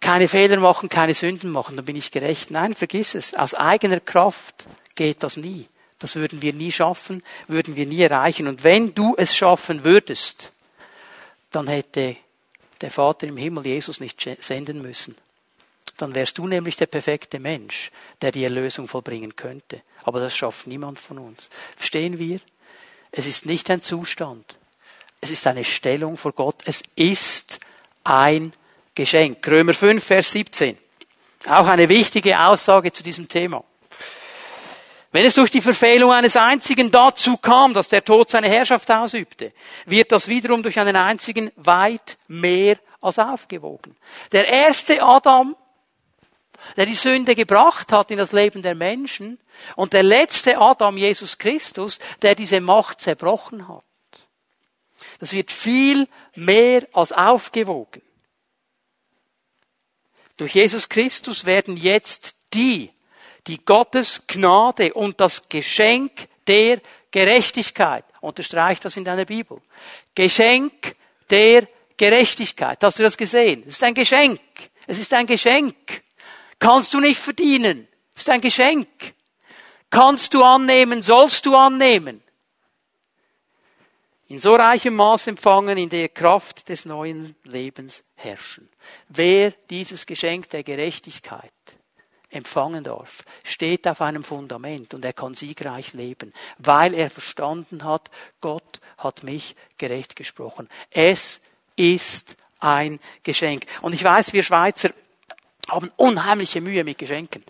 [0.01, 2.51] Keine Fehler machen, keine Sünden machen, dann bin ich gerecht.
[2.51, 3.33] Nein, vergiss es.
[3.35, 5.67] Aus eigener Kraft geht das nie.
[5.99, 8.47] Das würden wir nie schaffen, würden wir nie erreichen.
[8.47, 10.51] Und wenn du es schaffen würdest,
[11.51, 12.17] dann hätte
[12.81, 15.15] der Vater im Himmel Jesus nicht senden müssen.
[15.97, 19.81] Dann wärst du nämlich der perfekte Mensch, der die Erlösung vollbringen könnte.
[20.03, 21.49] Aber das schafft niemand von uns.
[21.75, 22.41] Verstehen wir?
[23.11, 24.57] Es ist nicht ein Zustand.
[25.21, 26.57] Es ist eine Stellung vor Gott.
[26.65, 27.61] Es ist
[28.03, 28.51] ein
[28.93, 29.47] Geschenk.
[29.47, 30.77] Römer 5, Vers 17.
[31.47, 33.63] Auch eine wichtige Aussage zu diesem Thema.
[35.15, 39.53] Wenn es durch die Verfehlung eines einzigen dazu kam, dass der Tod seine Herrschaft ausübte,
[39.85, 43.95] wird das wiederum durch einen einzigen weit mehr als aufgewogen.
[44.33, 45.55] Der erste Adam,
[46.75, 49.39] der die Sünde gebracht hat in das Leben der Menschen,
[49.77, 53.85] und der letzte Adam, Jesus Christus, der diese Macht zerbrochen hat.
[55.19, 58.01] Das wird viel mehr als aufgewogen.
[60.35, 62.91] Durch Jesus Christus werden jetzt die,
[63.47, 66.81] die Gottes Gnade und das Geschenk der
[67.11, 69.61] Gerechtigkeit, unterstreicht das in deiner Bibel,
[70.13, 70.95] Geschenk
[71.29, 72.83] der Gerechtigkeit.
[72.83, 73.63] Hast du das gesehen?
[73.65, 74.39] Es ist ein Geschenk.
[74.87, 75.75] Es ist ein Geschenk.
[76.59, 77.87] Kannst du nicht verdienen.
[78.13, 78.87] Es ist ein Geschenk.
[79.89, 82.21] Kannst du annehmen, sollst du annehmen
[84.27, 88.69] in so reichem Maß empfangen, in der Kraft des neuen Lebens herrschen.
[89.07, 91.51] Wer dieses Geschenk der Gerechtigkeit
[92.35, 98.11] empfangen darf, steht auf einem Fundament und er kann siegreich leben, weil er verstanden hat,
[98.41, 100.69] Gott hat mich gerecht gesprochen.
[100.91, 101.41] Es
[101.75, 103.65] ist ein Geschenk.
[103.81, 104.89] Und ich weiß, wir Schweizer
[105.69, 107.43] haben unheimliche Mühe mit Geschenken.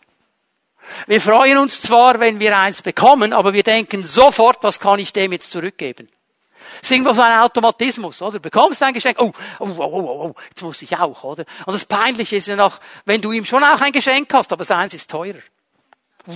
[1.07, 5.13] Wir freuen uns zwar, wenn wir eins bekommen, aber wir denken sofort, was kann ich
[5.13, 6.07] dem jetzt zurückgeben?
[6.81, 8.33] Das ist irgendwo so ein Automatismus, oder?
[8.33, 11.45] Du bekommst ein Geschenk, oh, oh, oh, oh, oh, jetzt muss ich auch, oder?
[11.65, 14.63] Und das Peinliche ist ja noch, wenn du ihm schon auch ein Geschenk hast, aber
[14.63, 15.39] seins ist teurer.
[16.27, 16.33] Uh,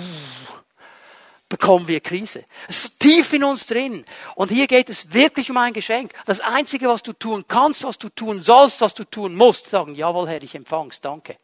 [1.50, 2.46] bekommen wir Krise.
[2.68, 4.06] Es ist tief in uns drin.
[4.36, 6.14] Und hier geht es wirklich um ein Geschenk.
[6.26, 9.96] Das Einzige, was du tun kannst, was du tun sollst, was du tun musst, sagen,
[9.96, 11.38] jawohl, Herr, ich empfang's, danke.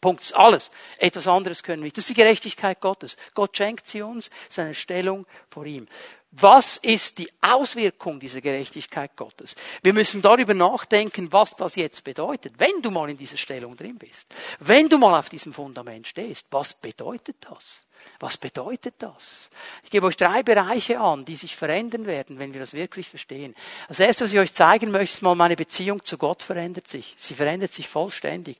[0.00, 0.34] Punkt.
[0.34, 0.70] Alles.
[0.98, 1.90] Etwas anderes können wir.
[1.90, 3.16] Das ist die Gerechtigkeit Gottes.
[3.34, 5.86] Gott schenkt sie uns, seine Stellung vor ihm.
[6.32, 9.56] Was ist die Auswirkung dieser Gerechtigkeit Gottes?
[9.82, 12.54] Wir müssen darüber nachdenken, was das jetzt bedeutet.
[12.58, 16.46] Wenn du mal in dieser Stellung drin bist, wenn du mal auf diesem Fundament stehst,
[16.52, 17.84] was bedeutet das?
[18.20, 19.50] Was bedeutet das?
[19.82, 23.56] Ich gebe euch drei Bereiche an, die sich verändern werden, wenn wir das wirklich verstehen.
[23.88, 27.14] Als erstes, was ich euch zeigen möchte, ist mal meine Beziehung zu Gott verändert sich.
[27.18, 28.56] Sie verändert sich vollständig.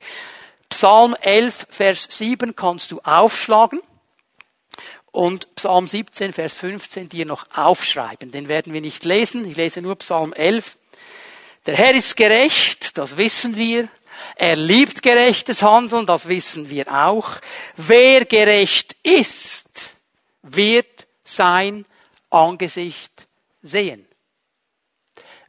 [0.71, 3.81] Psalm 11, Vers 7 kannst du aufschlagen
[5.11, 8.31] und Psalm 17, Vers 15 dir noch aufschreiben.
[8.31, 9.45] Den werden wir nicht lesen.
[9.45, 10.77] Ich lese nur Psalm 11.
[11.65, 13.89] Der Herr ist gerecht, das wissen wir.
[14.37, 17.35] Er liebt gerechtes Handeln, das wissen wir auch.
[17.75, 19.91] Wer gerecht ist,
[20.41, 21.85] wird sein
[22.29, 23.27] Angesicht
[23.61, 24.07] sehen.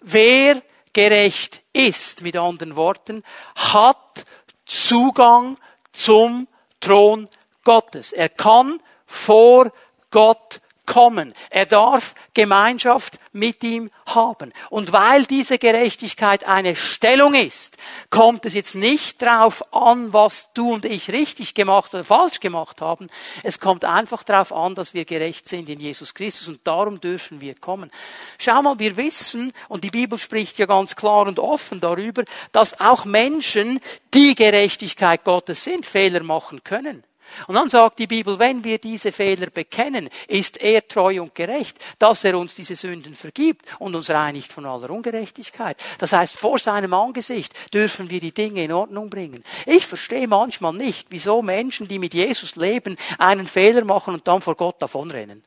[0.01, 0.61] Wer
[0.93, 3.23] gerecht ist, mit anderen Worten,
[3.55, 4.25] hat
[4.67, 5.57] Zugang
[5.93, 6.49] zum
[6.81, 7.29] Thron
[7.65, 8.13] Gottes.
[8.13, 9.73] Er kann vor
[10.11, 10.61] Gott
[10.93, 11.33] kommen.
[11.49, 14.53] Er darf Gemeinschaft mit ihm haben.
[14.69, 17.79] Und weil diese Gerechtigkeit eine Stellung ist,
[18.11, 22.83] kommt es jetzt nicht darauf an, was du und ich richtig gemacht oder falsch gemacht
[22.83, 23.07] haben.
[23.43, 27.41] Es kommt einfach darauf an, dass wir gerecht sind in Jesus Christus und darum dürfen
[27.41, 27.91] wir kommen.
[28.39, 32.81] Schau mal, wir wissen, und die Bibel spricht ja ganz klar und offen darüber, dass
[32.81, 33.81] auch Menschen,
[34.13, 37.03] die Gerechtigkeit Gottes sind, Fehler machen können.
[37.47, 41.79] Und dann sagt die Bibel, wenn wir diese Fehler bekennen, ist er treu und gerecht,
[41.99, 45.77] dass er uns diese Sünden vergibt und uns reinigt von aller Ungerechtigkeit.
[45.99, 49.45] Das heißt, vor seinem Angesicht dürfen wir die Dinge in Ordnung bringen.
[49.67, 54.43] Ich verstehe manchmal nicht, wieso Menschen, die mit Jesus leben, einen Fehler machen und dann
[54.43, 55.45] vor Gott davonrennen.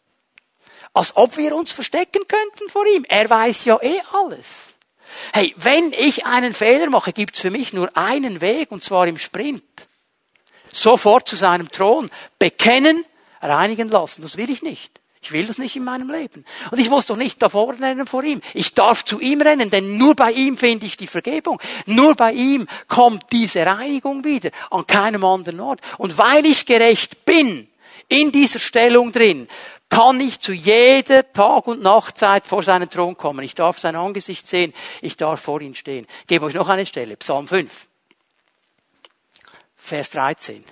[0.94, 3.06] Als ob wir uns verstecken könnten vor ihm.
[3.10, 4.74] Er weiß ja eh alles.
[5.34, 9.18] Hey, wenn ich einen Fehler mache, gibt's für mich nur einen Weg, und zwar im
[9.18, 9.85] Sprint
[10.76, 12.10] sofort zu seinem Thron
[12.40, 13.06] bekennen,
[13.42, 14.22] reinigen lassen.
[14.22, 15.00] Das will ich nicht.
[15.22, 16.46] Ich will das nicht in meinem Leben.
[16.70, 18.42] Und ich muss doch nicht davor rennen vor ihm.
[18.54, 21.60] Ich darf zu ihm rennen, denn nur bei ihm finde ich die Vergebung.
[21.88, 25.82] Nur bei ihm kommt diese Reinigung wieder, an keinem anderen Ort.
[25.98, 27.68] Und weil ich gerecht bin,
[28.08, 29.48] in dieser Stellung drin,
[29.90, 33.44] kann ich zu jeder Tag- und Nachtzeit vor seinen Thron kommen.
[33.44, 34.76] Ich darf sein Angesicht sehen.
[35.02, 36.06] Ich darf vor ihm stehen.
[36.22, 37.18] Ich gebe euch noch eine Stelle.
[37.18, 37.88] Psalm 5.
[39.86, 40.66] Vers 13.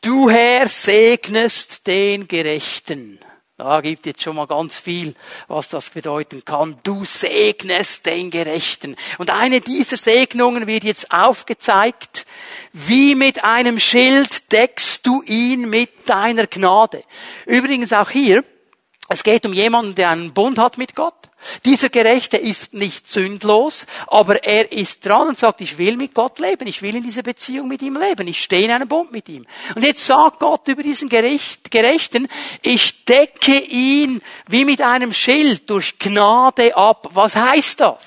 [0.00, 3.18] Du Herr segnest den Gerechten.
[3.56, 5.14] Da gibt jetzt schon mal ganz viel,
[5.48, 6.78] was das bedeuten kann.
[6.84, 8.94] Du segnest den Gerechten.
[9.18, 12.26] Und eine dieser Segnungen wird jetzt aufgezeigt.
[12.72, 17.02] Wie mit einem Schild deckst du ihn mit deiner Gnade.
[17.44, 18.44] Übrigens auch hier,
[19.08, 21.19] es geht um jemanden, der einen Bund hat mit Gott.
[21.64, 26.38] Dieser Gerechte ist nicht sündlos, aber er ist dran und sagt, ich will mit Gott
[26.38, 29.28] leben, ich will in dieser Beziehung mit ihm leben, ich stehe in einem Bund mit
[29.28, 29.46] ihm.
[29.74, 32.28] Und jetzt sagt Gott über diesen Gerechten,
[32.62, 37.08] ich decke ihn wie mit einem Schild durch Gnade ab.
[37.12, 38.04] Was heißt das?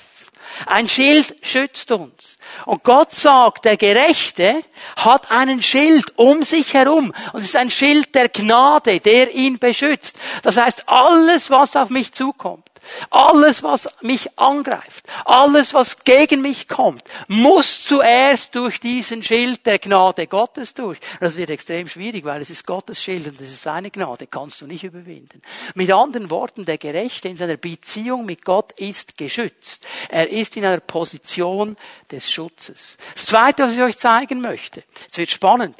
[0.66, 2.36] Ein Schild schützt uns.
[2.64, 4.62] Und Gott sagt, der Gerechte
[4.96, 7.12] hat einen Schild um sich herum.
[7.32, 10.18] Und es ist ein Schild der Gnade, der ihn beschützt.
[10.42, 12.68] Das heißt, alles, was auf mich zukommt,
[13.10, 19.78] alles, was mich angreift, alles, was gegen mich kommt, muss zuerst durch diesen Schild der
[19.78, 20.98] Gnade Gottes durch.
[21.20, 24.60] Das wird extrem schwierig, weil es ist Gottes Schild und es ist seine Gnade, kannst
[24.60, 25.42] du nicht überwinden.
[25.74, 29.86] Mit anderen Worten, der Gerechte in seiner Beziehung mit Gott ist geschützt.
[30.08, 31.76] Er ist in einer Position
[32.10, 32.96] des Schutzes.
[33.14, 35.76] Das Zweite, was ich euch zeigen möchte, es wird spannend.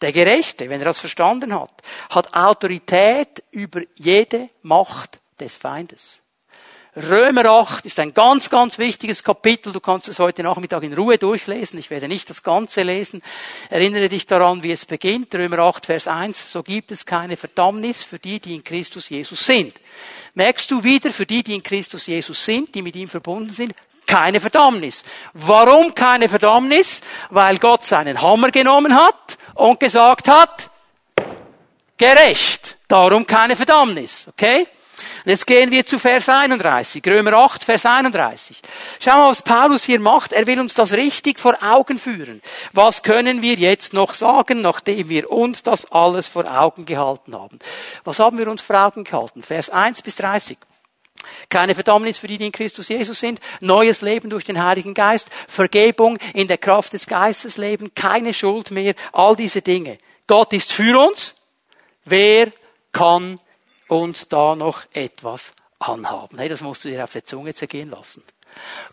[0.00, 6.20] Der Gerechte, wenn er das verstanden hat, hat Autorität über jede Macht des Feindes.
[6.98, 9.72] Römer 8 ist ein ganz, ganz wichtiges Kapitel.
[9.72, 11.78] Du kannst es heute Nachmittag in Ruhe durchlesen.
[11.78, 13.22] Ich werde nicht das Ganze lesen.
[13.70, 15.32] Erinnere dich daran, wie es beginnt.
[15.32, 16.50] Römer 8, Vers 1.
[16.50, 19.74] So gibt es keine Verdammnis für die, die in Christus Jesus sind.
[20.34, 23.74] Merkst du wieder, für die, die in Christus Jesus sind, die mit ihm verbunden sind,
[24.04, 25.04] keine Verdammnis.
[25.34, 27.02] Warum keine Verdammnis?
[27.30, 30.68] Weil Gott seinen Hammer genommen hat und gesagt hat,
[31.96, 32.76] gerecht.
[32.88, 34.26] Darum keine Verdammnis.
[34.30, 34.66] Okay?
[35.28, 38.62] Und jetzt gehen wir zu Vers 31, Römer 8, Vers 31.
[38.98, 40.32] Schau mal, was Paulus hier macht.
[40.32, 42.40] Er will uns das richtig vor Augen führen.
[42.72, 47.58] Was können wir jetzt noch sagen, nachdem wir uns das alles vor Augen gehalten haben?
[48.04, 49.42] Was haben wir uns vor Augen gehalten?
[49.42, 50.56] Vers 1 bis 30.
[51.50, 53.38] Keine Verdammnis für die, die in Christus Jesus sind.
[53.60, 55.28] Neues Leben durch den Heiligen Geist.
[55.46, 57.92] Vergebung in der Kraft des Geistes leben.
[57.94, 58.94] Keine Schuld mehr.
[59.12, 59.98] All diese Dinge.
[60.26, 61.34] Gott ist für uns.
[62.06, 62.50] Wer
[62.92, 63.38] kann
[63.88, 66.38] uns da noch etwas anhaben.
[66.38, 68.22] Hey, das musst du dir auf der Zunge zergehen lassen.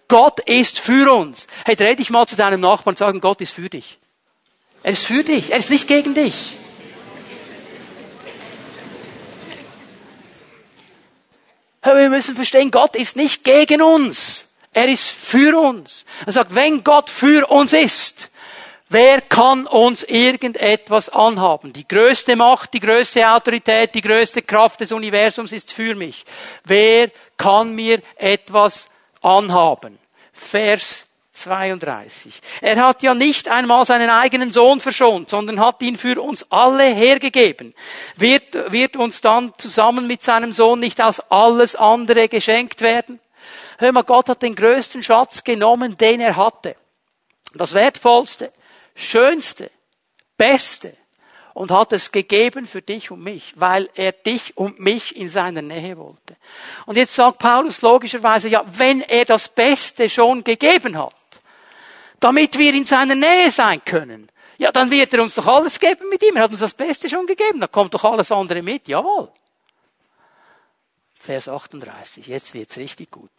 [0.08, 1.48] Gott ist für uns.
[1.66, 3.98] Hey, dreh dich mal zu deinem Nachbarn und sagen, Gott ist für dich.
[4.84, 5.52] Er ist für dich.
[5.52, 6.54] Er ist nicht gegen dich.
[11.82, 14.46] Hey, wir müssen verstehen, Gott ist nicht gegen uns.
[14.74, 16.06] Er ist für uns.
[16.26, 18.30] Er sagt, wenn Gott für uns ist,
[18.98, 21.74] Wer kann uns irgendetwas anhaben?
[21.74, 26.24] Die größte Macht, die größte Autorität, die größte Kraft des Universums ist für mich.
[26.64, 28.90] Wer kann mir etwas
[29.22, 30.00] anhaben?
[30.32, 32.40] Vers 32.
[32.62, 36.86] Er hat ja nicht einmal seinen eigenen Sohn verschont, sondern hat ihn für uns alle
[36.86, 37.76] hergegeben.
[38.16, 43.20] Wird, wird uns dann zusammen mit seinem Sohn nicht aus alles andere geschenkt werden?
[43.78, 46.78] Hör mal, Gott hat den größten Schatz genommen, den er hatte.
[47.56, 48.54] Das Wertvollste
[48.96, 49.70] Schönste,
[50.38, 50.96] Beste
[51.54, 55.62] und hat es gegeben für dich und mich, weil er dich und mich in seiner
[55.62, 56.36] Nähe wollte.
[56.86, 61.16] Und jetzt sagt Paulus logischerweise, ja, wenn er das Beste schon gegeben hat,
[62.20, 66.10] damit wir in seiner Nähe sein können, ja, dann wird er uns doch alles geben
[66.10, 66.36] mit ihm.
[66.38, 67.60] Er hat uns das Beste schon gegeben.
[67.60, 68.88] Da kommt doch alles andere mit.
[68.88, 69.30] Jawohl.
[71.20, 72.28] Vers 38.
[72.28, 73.32] Jetzt wird's richtig gut.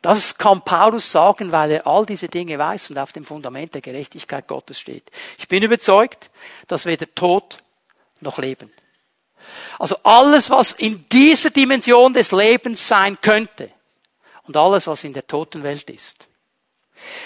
[0.00, 3.80] Das kann Paulus sagen, weil er all diese Dinge weiß und auf dem Fundament der
[3.80, 5.10] Gerechtigkeit Gottes steht.
[5.38, 6.30] Ich bin überzeugt,
[6.68, 7.62] dass weder Tod
[8.20, 8.72] noch Leben.
[9.78, 13.70] Also alles, was in dieser Dimension des Lebens sein könnte
[14.44, 16.28] und alles, was in der Totenwelt ist,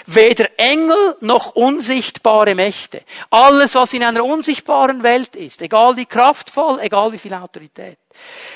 [0.05, 3.03] Weder Engel noch unsichtbare Mächte.
[3.29, 7.97] Alles, was in einer unsichtbaren Welt ist, egal wie kraftvoll, egal wie viel Autorität.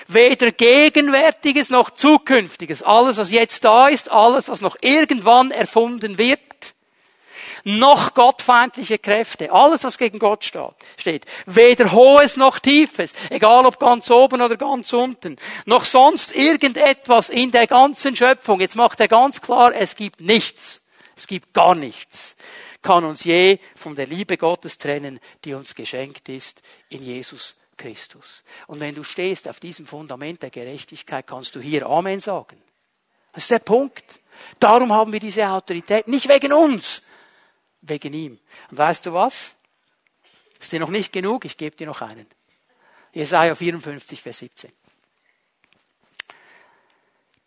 [0.07, 2.83] Weder Gegenwärtiges noch Zukünftiges.
[2.83, 6.39] Alles, was jetzt da ist, alles, was noch irgendwann erfunden wird,
[7.63, 14.09] noch gottfeindliche Kräfte, alles was gegen Gott steht, weder hohes noch tiefes, egal ob ganz
[14.09, 15.35] oben oder ganz unten,
[15.65, 18.61] noch sonst irgendetwas in der ganzen Schöpfung.
[18.61, 20.81] Jetzt macht er ganz klar, es gibt nichts.
[21.17, 22.35] Es gibt gar nichts,
[22.83, 28.43] kann uns je von der Liebe Gottes trennen, die uns geschenkt ist in Jesus Christus.
[28.67, 32.61] Und wenn du stehst auf diesem Fundament der Gerechtigkeit, kannst du hier Amen sagen.
[33.33, 34.19] Das ist der Punkt.
[34.59, 36.07] Darum haben wir diese Autorität.
[36.07, 37.03] Nicht wegen uns,
[37.81, 38.39] wegen ihm.
[38.71, 39.55] Und weißt du was?
[40.59, 41.45] Ist dir noch nicht genug?
[41.45, 42.25] Ich gebe dir noch einen.
[43.13, 44.71] Jesaja 54, Vers 17.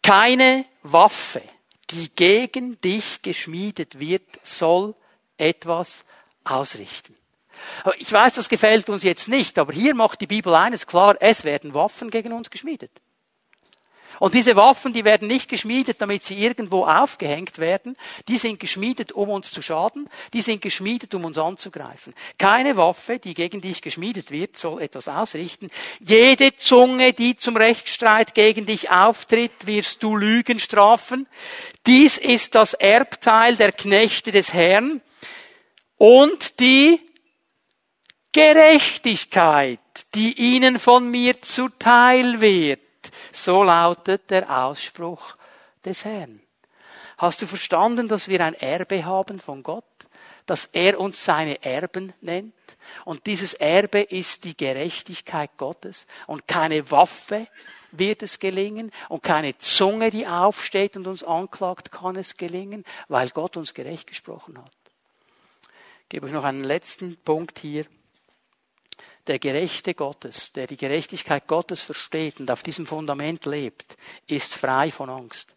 [0.03, 1.43] Keine Waffe
[1.91, 4.95] die gegen dich geschmiedet wird, soll
[5.37, 6.05] etwas
[6.45, 7.17] ausrichten.
[7.99, 11.45] Ich weiß, das gefällt uns jetzt nicht, aber hier macht die Bibel eines klar, es
[11.45, 12.91] werden Waffen gegen uns geschmiedet.
[14.21, 17.97] Und diese Waffen, die werden nicht geschmiedet, damit sie irgendwo aufgehängt werden.
[18.29, 20.11] Die sind geschmiedet, um uns zu schaden.
[20.35, 22.13] Die sind geschmiedet, um uns anzugreifen.
[22.37, 25.71] Keine Waffe, die gegen dich geschmiedet wird, soll etwas ausrichten.
[26.01, 31.27] Jede Zunge, die zum Rechtsstreit gegen dich auftritt, wirst du Lügen strafen.
[31.87, 35.01] Dies ist das Erbteil der Knechte des Herrn
[35.97, 37.01] und die
[38.33, 39.81] Gerechtigkeit,
[40.15, 42.81] die ihnen von mir zuteil wird.
[43.33, 45.37] So lautet der Ausspruch
[45.85, 46.41] des Herrn.
[47.19, 49.85] Hast du verstanden, dass wir ein Erbe haben von Gott?
[50.47, 52.55] Dass er uns seine Erben nennt?
[53.05, 57.47] Und dieses Erbe ist die Gerechtigkeit Gottes und keine Waffe
[57.93, 63.31] wird es gelingen und keine Zunge, die aufsteht und uns anklagt, kann es gelingen, weil
[63.31, 64.73] Gott uns gerecht gesprochen hat.
[66.03, 67.85] Ich gebe euch noch einen letzten Punkt hier.
[69.31, 74.91] Der Gerechte Gottes, der die Gerechtigkeit Gottes versteht und auf diesem Fundament lebt, ist frei
[74.91, 75.55] von Angst.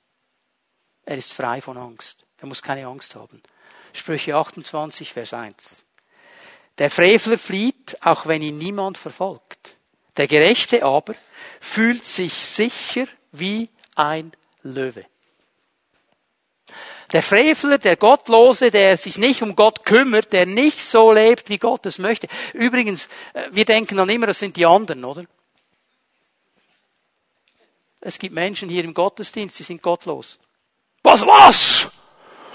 [1.06, 2.24] Er ist frei von Angst.
[2.38, 3.42] Er muss keine Angst haben.
[3.92, 5.86] Sprüche 28, Vers 1.
[6.78, 9.76] Der Frevler flieht, auch wenn ihn niemand verfolgt.
[10.18, 11.16] Der Gerechte aber
[11.60, 15.08] fühlt sich sicher wie ein Löwe.
[17.14, 21.58] Der Frevler, der Gottlose, der sich nicht um Gott kümmert, der nicht so lebt, wie
[21.58, 22.28] Gott es möchte.
[22.54, 25.24] Übrigens, äh, wir denken dann immer, das sind die anderen, oder?
[28.02, 30.40] Es gibt Menschen hier im Gottesdienst, die sind gottlos.
[31.04, 31.88] Was, was?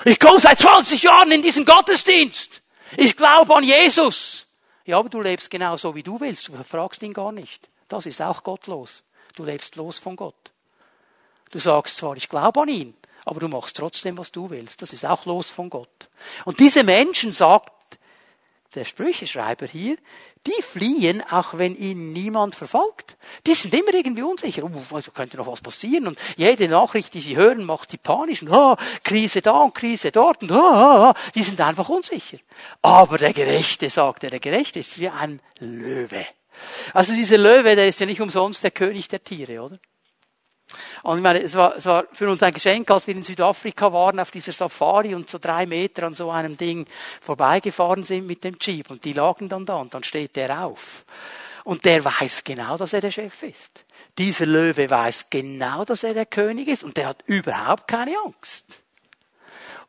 [0.04, 2.60] Ich komme seit 20 Jahren in diesen Gottesdienst.
[2.96, 4.46] Ich glaube an Jesus.
[4.84, 6.48] Ja, aber du lebst genau so, wie du willst.
[6.48, 7.68] Du fragst ihn gar nicht.
[7.88, 9.04] Das ist auch gottlos.
[9.36, 10.52] Du lebst los von Gott.
[11.50, 12.94] Du sagst zwar, ich glaube an ihn,
[13.28, 14.82] aber du machst trotzdem, was du willst.
[14.82, 16.08] Das ist auch los von Gott.
[16.44, 17.72] Und diese Menschen, sagt
[18.74, 19.96] der Sprücheschreiber hier,
[20.46, 23.16] die fliehen, auch wenn ihnen niemand verfolgt.
[23.46, 24.62] Die sind immer irgendwie unsicher.
[24.64, 26.06] Oh, also könnte noch was passieren.
[26.06, 28.42] Und jede Nachricht, die sie hören, macht sie panisch.
[28.42, 30.42] Und, oh, Krise da und Krise dort.
[30.42, 32.38] Und, oh, oh, die sind einfach unsicher.
[32.82, 36.26] Aber der Gerechte, sagt er, der Gerechte ist wie ein Löwe.
[36.94, 39.78] Also dieser Löwe, der ist ja nicht umsonst der König der Tiere, oder?
[41.02, 43.92] Und ich meine, es war, es war für uns ein Geschenk, als wir in Südafrika
[43.92, 46.86] waren auf dieser Safari und so drei Meter an so einem Ding
[47.20, 51.04] vorbeigefahren sind mit dem Jeep und die lagen dann da und dann steht der auf.
[51.64, 53.84] Und der weiß genau, dass er der Chef ist.
[54.16, 58.80] Dieser Löwe weiß genau, dass er der König ist und der hat überhaupt keine Angst.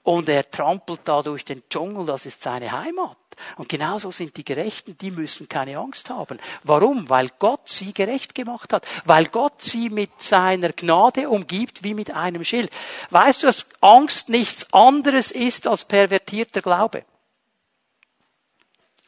[0.03, 3.17] Und er trampelt da durch den Dschungel, das ist seine Heimat.
[3.57, 6.39] Und genauso sind die Gerechten, die müssen keine Angst haben.
[6.63, 7.09] Warum?
[7.09, 8.87] Weil Gott sie gerecht gemacht hat.
[9.05, 12.71] Weil Gott sie mit seiner Gnade umgibt wie mit einem Schild.
[13.09, 17.05] Weißt du, dass Angst nichts anderes ist als pervertierter Glaube?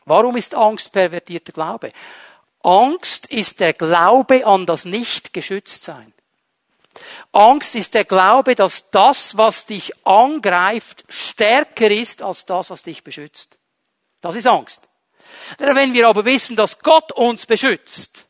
[0.06, 1.92] Warum ist Angst pervertierter Glaube?
[2.64, 6.14] Angst ist der Glaube an das Nicht-Geschütztsein.
[7.32, 13.04] Angst ist der Glaube, dass das, was dich angreift, stärker ist als das, was dich
[13.04, 13.58] beschützt.
[14.22, 14.88] Das ist Angst.
[15.58, 18.28] Wenn wir aber wissen, dass Gott uns beschützt,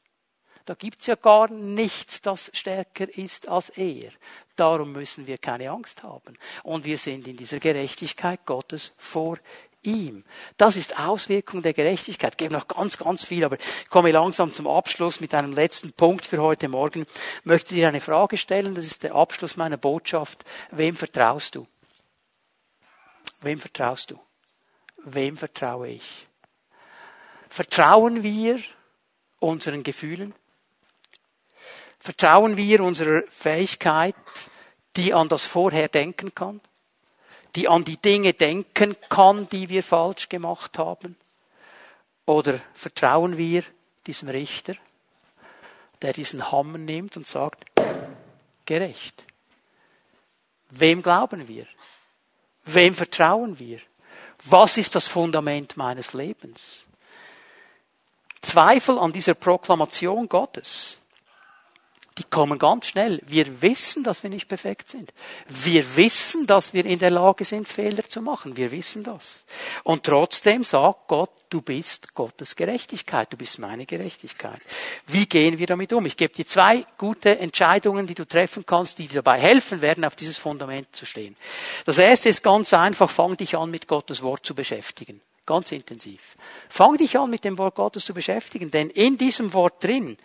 [0.65, 4.11] da gibt's ja gar nichts, das stärker ist als er.
[4.55, 6.37] Darum müssen wir keine Angst haben.
[6.63, 9.37] Und wir sind in dieser Gerechtigkeit Gottes vor
[9.81, 10.23] ihm.
[10.57, 12.33] Das ist Auswirkung der Gerechtigkeit.
[12.33, 15.93] Ich gebe noch ganz, ganz viel, aber ich komme langsam zum Abschluss mit einem letzten
[15.93, 17.05] Punkt für heute Morgen.
[17.39, 18.75] Ich möchte dir eine Frage stellen.
[18.75, 20.43] Das ist der Abschluss meiner Botschaft.
[20.69, 21.67] Wem vertraust du?
[23.41, 24.19] Wem vertraust du?
[25.03, 26.27] Wem vertraue ich?
[27.49, 28.59] Vertrauen wir
[29.39, 30.33] unseren Gefühlen?
[31.99, 34.15] Vertrauen wir unserer Fähigkeit,
[34.95, 36.61] die an das Vorher denken kann?
[37.55, 41.17] Die an die Dinge denken kann, die wir falsch gemacht haben?
[42.25, 43.63] Oder vertrauen wir
[44.07, 44.75] diesem Richter,
[46.01, 47.65] der diesen Hammer nimmt und sagt,
[48.65, 49.25] gerecht?
[50.69, 51.65] Wem glauben wir?
[52.63, 53.79] Wem vertrauen wir?
[54.45, 56.85] Was ist das Fundament meines Lebens?
[58.41, 61.00] Zweifel an dieser Proklamation Gottes,
[62.18, 63.22] die kommen ganz schnell.
[63.26, 65.14] Wir wissen, dass wir nicht perfekt sind.
[65.47, 68.57] Wir wissen, dass wir in der Lage sind, Fehler zu machen.
[68.57, 69.45] Wir wissen das.
[69.84, 73.32] Und trotzdem sagt Gott, du bist Gottes Gerechtigkeit.
[73.32, 74.59] Du bist meine Gerechtigkeit.
[75.07, 76.05] Wie gehen wir damit um?
[76.05, 80.03] Ich gebe dir zwei gute Entscheidungen, die du treffen kannst, die dir dabei helfen werden,
[80.03, 81.38] auf dieses Fundament zu stehen.
[81.86, 85.22] Das erste ist ganz einfach, fang dich an, mit Gottes Wort zu beschäftigen.
[85.45, 86.36] Ganz intensiv.
[86.68, 90.18] Fang dich an, mit dem Wort Gottes zu beschäftigen, denn in diesem Wort drin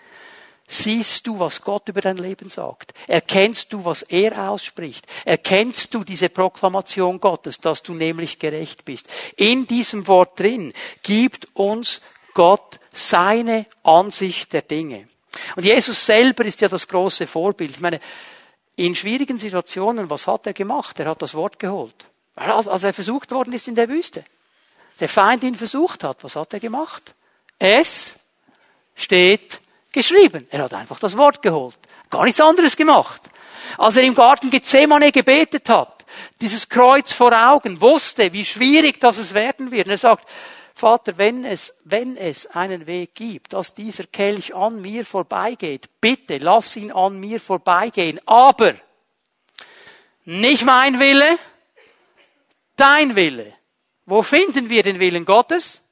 [0.69, 2.93] Siehst du, was Gott über dein Leben sagt?
[3.07, 5.07] Erkennst du, was er ausspricht?
[5.25, 9.09] Erkennst du diese Proklamation Gottes, dass du nämlich gerecht bist?
[9.37, 12.01] In diesem Wort drin gibt uns
[12.35, 15.09] Gott seine Ansicht der Dinge.
[15.55, 17.71] Und Jesus selber ist ja das große Vorbild.
[17.71, 18.01] Ich meine,
[18.75, 20.99] in schwierigen Situationen, was hat er gemacht?
[20.99, 22.07] Er hat das Wort geholt.
[22.35, 24.25] Als er versucht worden ist in der Wüste.
[24.99, 27.15] Der Feind ihn versucht hat, was hat er gemacht?
[27.59, 28.15] Es
[28.95, 29.61] steht
[29.93, 30.47] geschrieben.
[30.51, 31.79] Er hat einfach das Wort geholt.
[32.11, 33.23] Gar nichts anderes gemacht.
[33.79, 36.05] Als er im Garten Gethsemane gebetet hat,
[36.41, 39.87] dieses Kreuz vor Augen, wusste, wie schwierig das es werden wird.
[39.87, 40.29] Und er sagt,
[40.75, 46.39] Vater, wenn es, wenn es einen Weg gibt, dass dieser Kelch an mir vorbeigeht, bitte
[46.39, 48.21] lass ihn an mir vorbeigehen.
[48.27, 48.75] Aber
[50.27, 51.39] Nicht mein Wille,
[52.75, 53.55] dein Wille.
[54.07, 55.83] Wo finden wir den Willen Gottes?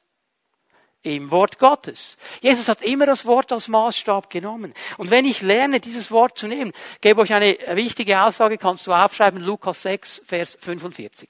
[1.05, 2.17] Im Wort Gottes.
[2.41, 4.73] Jesus hat immer das Wort als Maßstab genommen.
[4.97, 8.93] Und wenn ich lerne, dieses Wort zu nehmen, gebe euch eine wichtige Aussage, kannst du
[8.93, 11.29] aufschreiben, Lukas 6, Vers 45.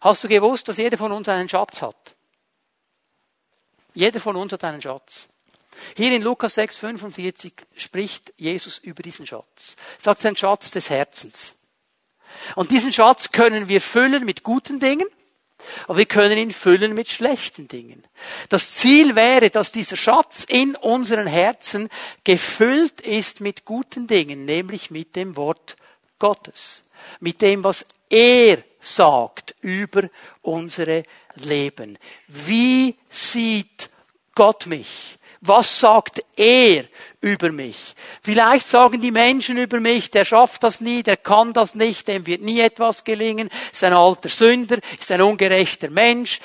[0.00, 2.16] Hast du gewusst, dass jeder von uns einen Schatz hat?
[3.92, 5.28] Jeder von uns hat einen Schatz.
[5.94, 9.76] Hier in Lukas 6, 45 spricht Jesus über diesen Schatz.
[9.98, 11.54] Er sagt, es ist ein Schatz des Herzens.
[12.56, 15.06] Und diesen Schatz können wir füllen mit guten Dingen,
[15.86, 18.04] aber wir können ihn füllen mit schlechten Dingen.
[18.48, 21.88] Das Ziel wäre, dass dieser Schatz in unseren Herzen
[22.24, 25.76] gefüllt ist mit guten Dingen, nämlich mit dem Wort
[26.18, 26.84] Gottes,
[27.20, 30.08] mit dem, was er sagt über
[30.42, 31.98] unsere Leben.
[32.28, 33.90] Wie sieht
[34.34, 35.18] Gott mich?
[35.46, 36.86] Was sagt er
[37.20, 37.94] über mich?
[38.22, 42.26] Vielleicht sagen die Menschen über mich, der schafft das nie, der kann das nicht, dem
[42.26, 46.40] wird nie etwas gelingen, ist ein alter Sünder, ist ein ungerechter Mensch.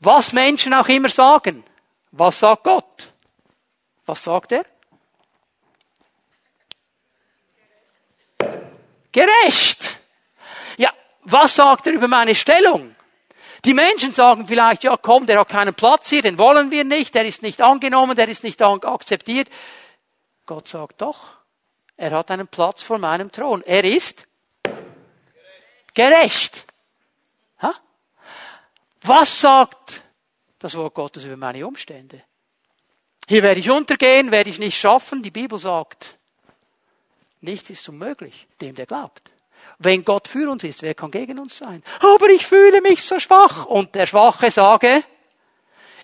[0.00, 1.64] Was Menschen auch immer sagen.
[2.12, 3.12] Was sagt Gott?
[4.06, 4.64] Was sagt er?
[9.12, 9.98] Gerecht.
[10.78, 10.94] Ja,
[11.24, 12.96] was sagt er über meine Stellung?
[13.64, 17.14] Die Menschen sagen vielleicht, ja komm, der hat keinen Platz hier, den wollen wir nicht,
[17.14, 19.48] der ist nicht angenommen, der ist nicht akzeptiert.
[20.44, 21.36] Gott sagt doch,
[21.96, 23.62] er hat einen Platz vor meinem Thron.
[23.62, 24.26] Er ist
[25.94, 26.66] gerecht.
[27.62, 27.74] Ha?
[29.02, 30.02] Was sagt
[30.58, 32.22] das Wort Gottes über meine Umstände?
[33.26, 35.22] Hier werde ich untergehen, werde ich nicht schaffen.
[35.22, 36.18] Die Bibel sagt,
[37.40, 39.30] nichts ist unmöglich, dem der glaubt.
[39.78, 41.82] Wenn Gott für uns ist, wer kann gegen uns sein?
[42.00, 43.66] Aber ich fühle mich so schwach.
[43.66, 45.04] Und der Schwache sage,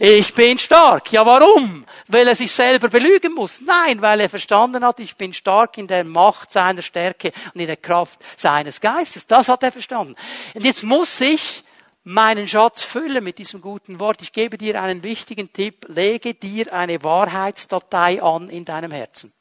[0.03, 1.13] ich bin stark.
[1.13, 1.85] Ja, warum?
[2.09, 3.61] Weil er sich selber belügen muss?
[3.61, 7.67] Nein, weil er verstanden hat, ich bin stark in der Macht seiner Stärke und in
[7.67, 9.27] der Kraft seines Geistes.
[9.27, 10.17] Das hat er verstanden.
[10.55, 11.63] Und jetzt muss ich
[12.03, 14.23] meinen Schatz füllen mit diesem guten Wort.
[14.23, 15.85] Ich gebe dir einen wichtigen Tipp.
[15.89, 19.35] Lege dir eine Wahrheitsdatei an in deinem Herzen.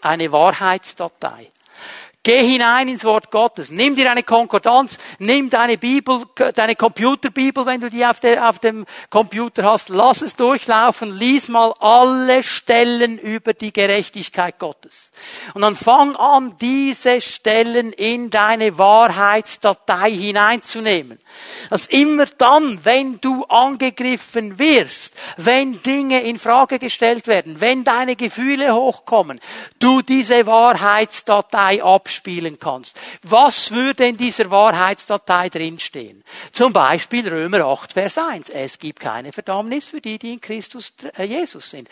[0.00, 1.52] Eine Wahrheitsdatei.
[2.28, 3.70] Geh hinein ins Wort Gottes.
[3.70, 4.98] Nimm dir eine Konkordanz.
[5.18, 6.24] Nimm deine Bibel,
[6.54, 9.88] deine Computerbibel, wenn du die auf, de, auf dem Computer hast.
[9.88, 11.16] Lass es durchlaufen.
[11.16, 15.10] Lies mal alle Stellen über die Gerechtigkeit Gottes.
[15.54, 21.18] Und dann fang an, diese Stellen in deine Wahrheitsdatei hineinzunehmen.
[21.70, 28.16] Dass immer dann, wenn du angegriffen wirst, wenn Dinge in Frage gestellt werden, wenn deine
[28.16, 29.40] Gefühle hochkommen,
[29.78, 32.98] du diese Wahrheitsdatei abspielst abspielen kannst.
[33.22, 36.24] Was würde in dieser Wahrheitsdatei drinstehen?
[36.52, 38.48] Zum Beispiel Römer 8, Vers 1.
[38.50, 41.88] Es gibt keine Verdammnis für die, die in Christus äh, Jesus sind.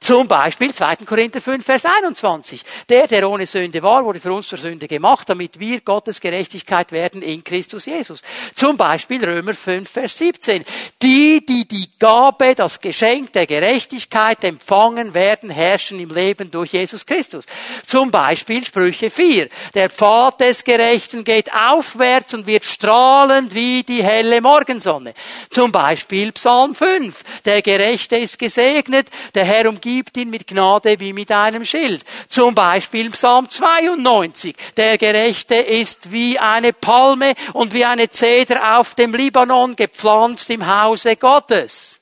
[0.00, 0.96] Zum Beispiel 2.
[0.96, 2.62] Korinther 5, Vers 21.
[2.88, 6.92] Der, der ohne Sünde war, wurde für uns zur Sünde gemacht, damit wir Gottes Gerechtigkeit
[6.92, 8.22] werden in Christus Jesus.
[8.54, 10.64] Zum Beispiel Römer 5, Vers 17.
[11.02, 17.04] Die, die die Gabe, das Geschenk der Gerechtigkeit empfangen werden, herrschen im Leben durch Jesus
[17.04, 17.44] Christus.
[17.84, 19.48] Zum Beispiel Sprüche 4.
[19.74, 25.14] Der Pfad des Gerechten geht aufwärts und wird strahlend wie die helle Morgensonne.
[25.50, 27.22] Zum Beispiel Psalm 5.
[27.44, 32.04] Der Gerechte ist gesegnet, der Herr umgibt ihn mit Gnade wie mit einem Schild.
[32.28, 34.56] Zum Beispiel Psalm 92.
[34.76, 40.66] Der Gerechte ist wie eine Palme und wie eine Zeder auf dem Libanon gepflanzt im
[40.66, 42.00] Hause Gottes.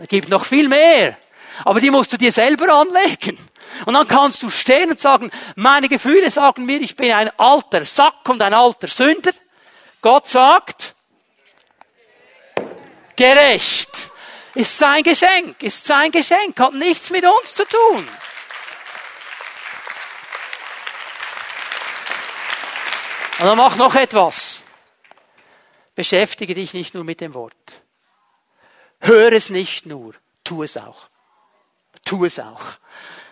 [0.00, 1.16] Es gibt noch viel mehr.
[1.64, 3.38] Aber die musst du dir selber anlegen.
[3.84, 7.84] Und dann kannst du stehen und sagen, meine Gefühle sagen mir, ich bin ein alter
[7.84, 9.32] Sack und ein alter Sünder.
[10.02, 10.94] Gott sagt,
[13.16, 13.90] gerecht.
[14.54, 18.08] Ist sein Geschenk, ist sein Geschenk, hat nichts mit uns zu tun.
[23.38, 24.62] Und dann mach noch etwas.
[25.94, 27.82] Beschäftige dich nicht nur mit dem Wort.
[29.00, 31.08] Hör es nicht nur, tu es auch.
[32.04, 32.64] Tu es auch.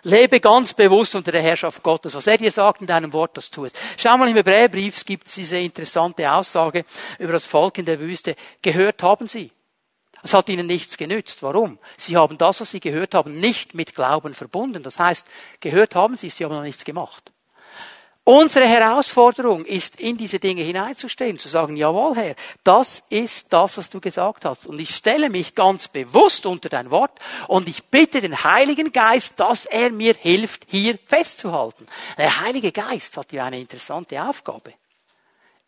[0.05, 2.13] Lebe ganz bewusst unter der Herrschaft Gottes.
[2.13, 3.73] Was er dir sagt in deinem Wort, das tu es.
[3.97, 6.85] Schau mal im Hebräerbrief, es gibt diese interessante Aussage
[7.17, 8.35] über das Volk in der Wüste.
[8.61, 9.51] Gehört haben sie.
[10.21, 11.41] Es hat ihnen nichts genützt.
[11.41, 11.79] Warum?
[11.97, 14.83] Sie haben das, was sie gehört haben, nicht mit Glauben verbunden.
[14.83, 15.25] Das heißt,
[15.59, 17.31] gehört haben sie, sie haben noch nichts gemacht.
[18.27, 23.91] Unsere Herausforderung ist, in diese Dinge hineinzustehen, zu sagen, jawohl Herr, das ist das, was
[23.91, 24.65] du gesagt hast.
[24.65, 27.11] Und ich stelle mich ganz bewusst unter dein Wort
[27.47, 31.85] und ich bitte den Heiligen Geist, dass er mir hilft, hier festzuhalten.
[32.17, 34.73] Der Heilige Geist hat ja eine interessante Aufgabe.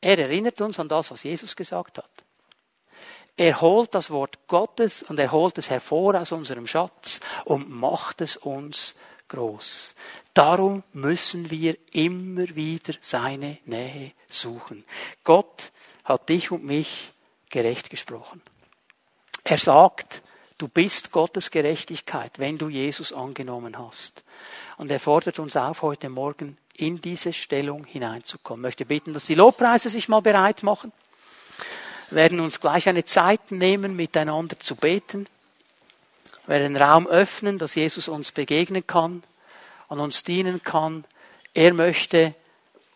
[0.01, 2.10] Er erinnert uns an das, was Jesus gesagt hat.
[3.36, 8.22] Er holt das Wort Gottes und er holt es hervor aus unserem Schatz und macht
[8.22, 8.95] es uns
[9.28, 9.95] groß.
[10.34, 14.86] Darum müssen wir immer wieder seine Nähe suchen.
[15.23, 15.71] Gott
[16.03, 17.11] hat dich und mich
[17.49, 18.41] gerecht gesprochen.
[19.43, 20.21] Er sagt,
[20.57, 24.23] du bist Gottes Gerechtigkeit, wenn du Jesus angenommen hast.
[24.78, 28.61] Und er fordert uns auf, heute Morgen in diese Stellung hineinzukommen.
[28.61, 30.91] Ich möchte bitten, dass die Lobpreise sich mal bereit machen.
[32.09, 35.28] Wir werden uns gleich eine Zeit nehmen, miteinander zu beten.
[36.48, 39.24] Wir den Raum öffnen, dass Jesus uns begegnen kann
[39.89, 41.04] und uns dienen kann.
[41.54, 42.34] Er möchte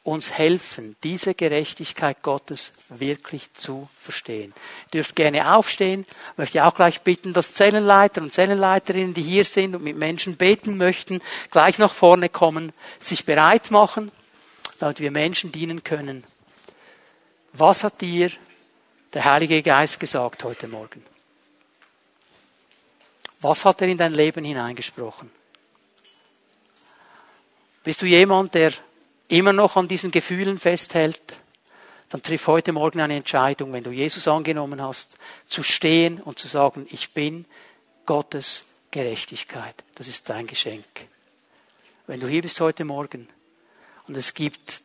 [0.04, 4.54] uns helfen, diese Gerechtigkeit Gottes wirklich zu verstehen.
[4.86, 6.06] Ihr dürft gerne aufstehen.
[6.32, 10.38] Ich möchte auch gleich bitten, dass Zellenleiter und Zellenleiterinnen, die hier sind und mit Menschen
[10.38, 11.22] beten möchten,
[11.52, 14.12] gleich nach vorne kommen, sich bereit machen,
[14.80, 16.24] damit wir Menschen dienen können.
[17.54, 18.32] Was hat dir
[19.14, 21.11] der Heilige Geist gesagt heute Morgen?
[23.42, 25.32] Was hat er in dein Leben hineingesprochen?
[27.84, 28.72] Bist du jemand, der
[29.28, 31.20] immer noch an diesen Gefühlen festhält,
[32.10, 35.18] dann triff heute Morgen eine Entscheidung, wenn du Jesus angenommen hast,
[35.48, 37.46] zu stehen und zu sagen, ich bin
[38.06, 39.76] Gottes Gerechtigkeit.
[39.96, 40.86] Das ist dein Geschenk.
[42.08, 43.30] Wenn du hier bist heute Morgen
[44.08, 44.82] und es gibt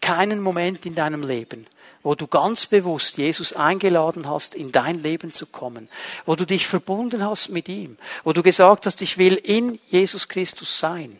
[0.00, 1.66] keinen Moment in deinem Leben,
[2.04, 5.88] wo du ganz bewusst Jesus eingeladen hast, in dein Leben zu kommen,
[6.26, 10.28] wo du dich verbunden hast mit ihm, wo du gesagt hast, ich will in Jesus
[10.28, 11.18] Christus sein,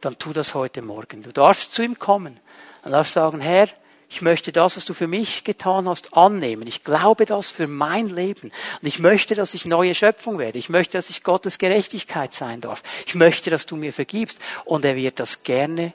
[0.00, 1.22] dann tu das heute Morgen.
[1.22, 2.38] Du darfst zu ihm kommen
[2.84, 3.68] und darfst sagen, Herr,
[4.10, 6.66] ich möchte das, was du für mich getan hast, annehmen.
[6.66, 8.50] Ich glaube das für mein Leben.
[8.82, 10.58] Und ich möchte, dass ich neue Schöpfung werde.
[10.58, 12.82] Ich möchte, dass ich Gottes Gerechtigkeit sein darf.
[13.06, 14.40] Ich möchte, dass du mir vergibst.
[14.64, 15.92] Und er wird das gerne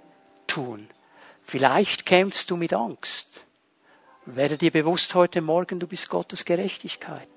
[0.47, 0.88] tun.
[1.43, 3.28] Vielleicht kämpfst du mit Angst.
[4.26, 7.28] Werde dir bewusst heute Morgen, du bist Gottes Gerechtigkeit.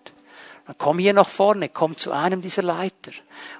[0.66, 3.12] Dann komm hier nach vorne, komm zu einem dieser Leiter.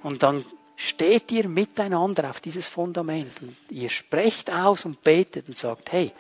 [0.03, 0.45] Und dann
[0.77, 6.13] steht ihr miteinander auf dieses Fundament und ihr sprecht aus und betet und sagt, hey,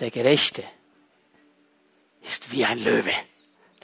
[0.00, 0.64] der Gerechte
[2.22, 3.12] ist wie ein Löwe.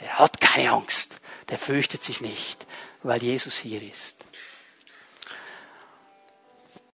[0.01, 1.21] Der hat keine Angst.
[1.49, 2.67] Der fürchtet sich nicht,
[3.03, 4.20] weil Jesus hier ist.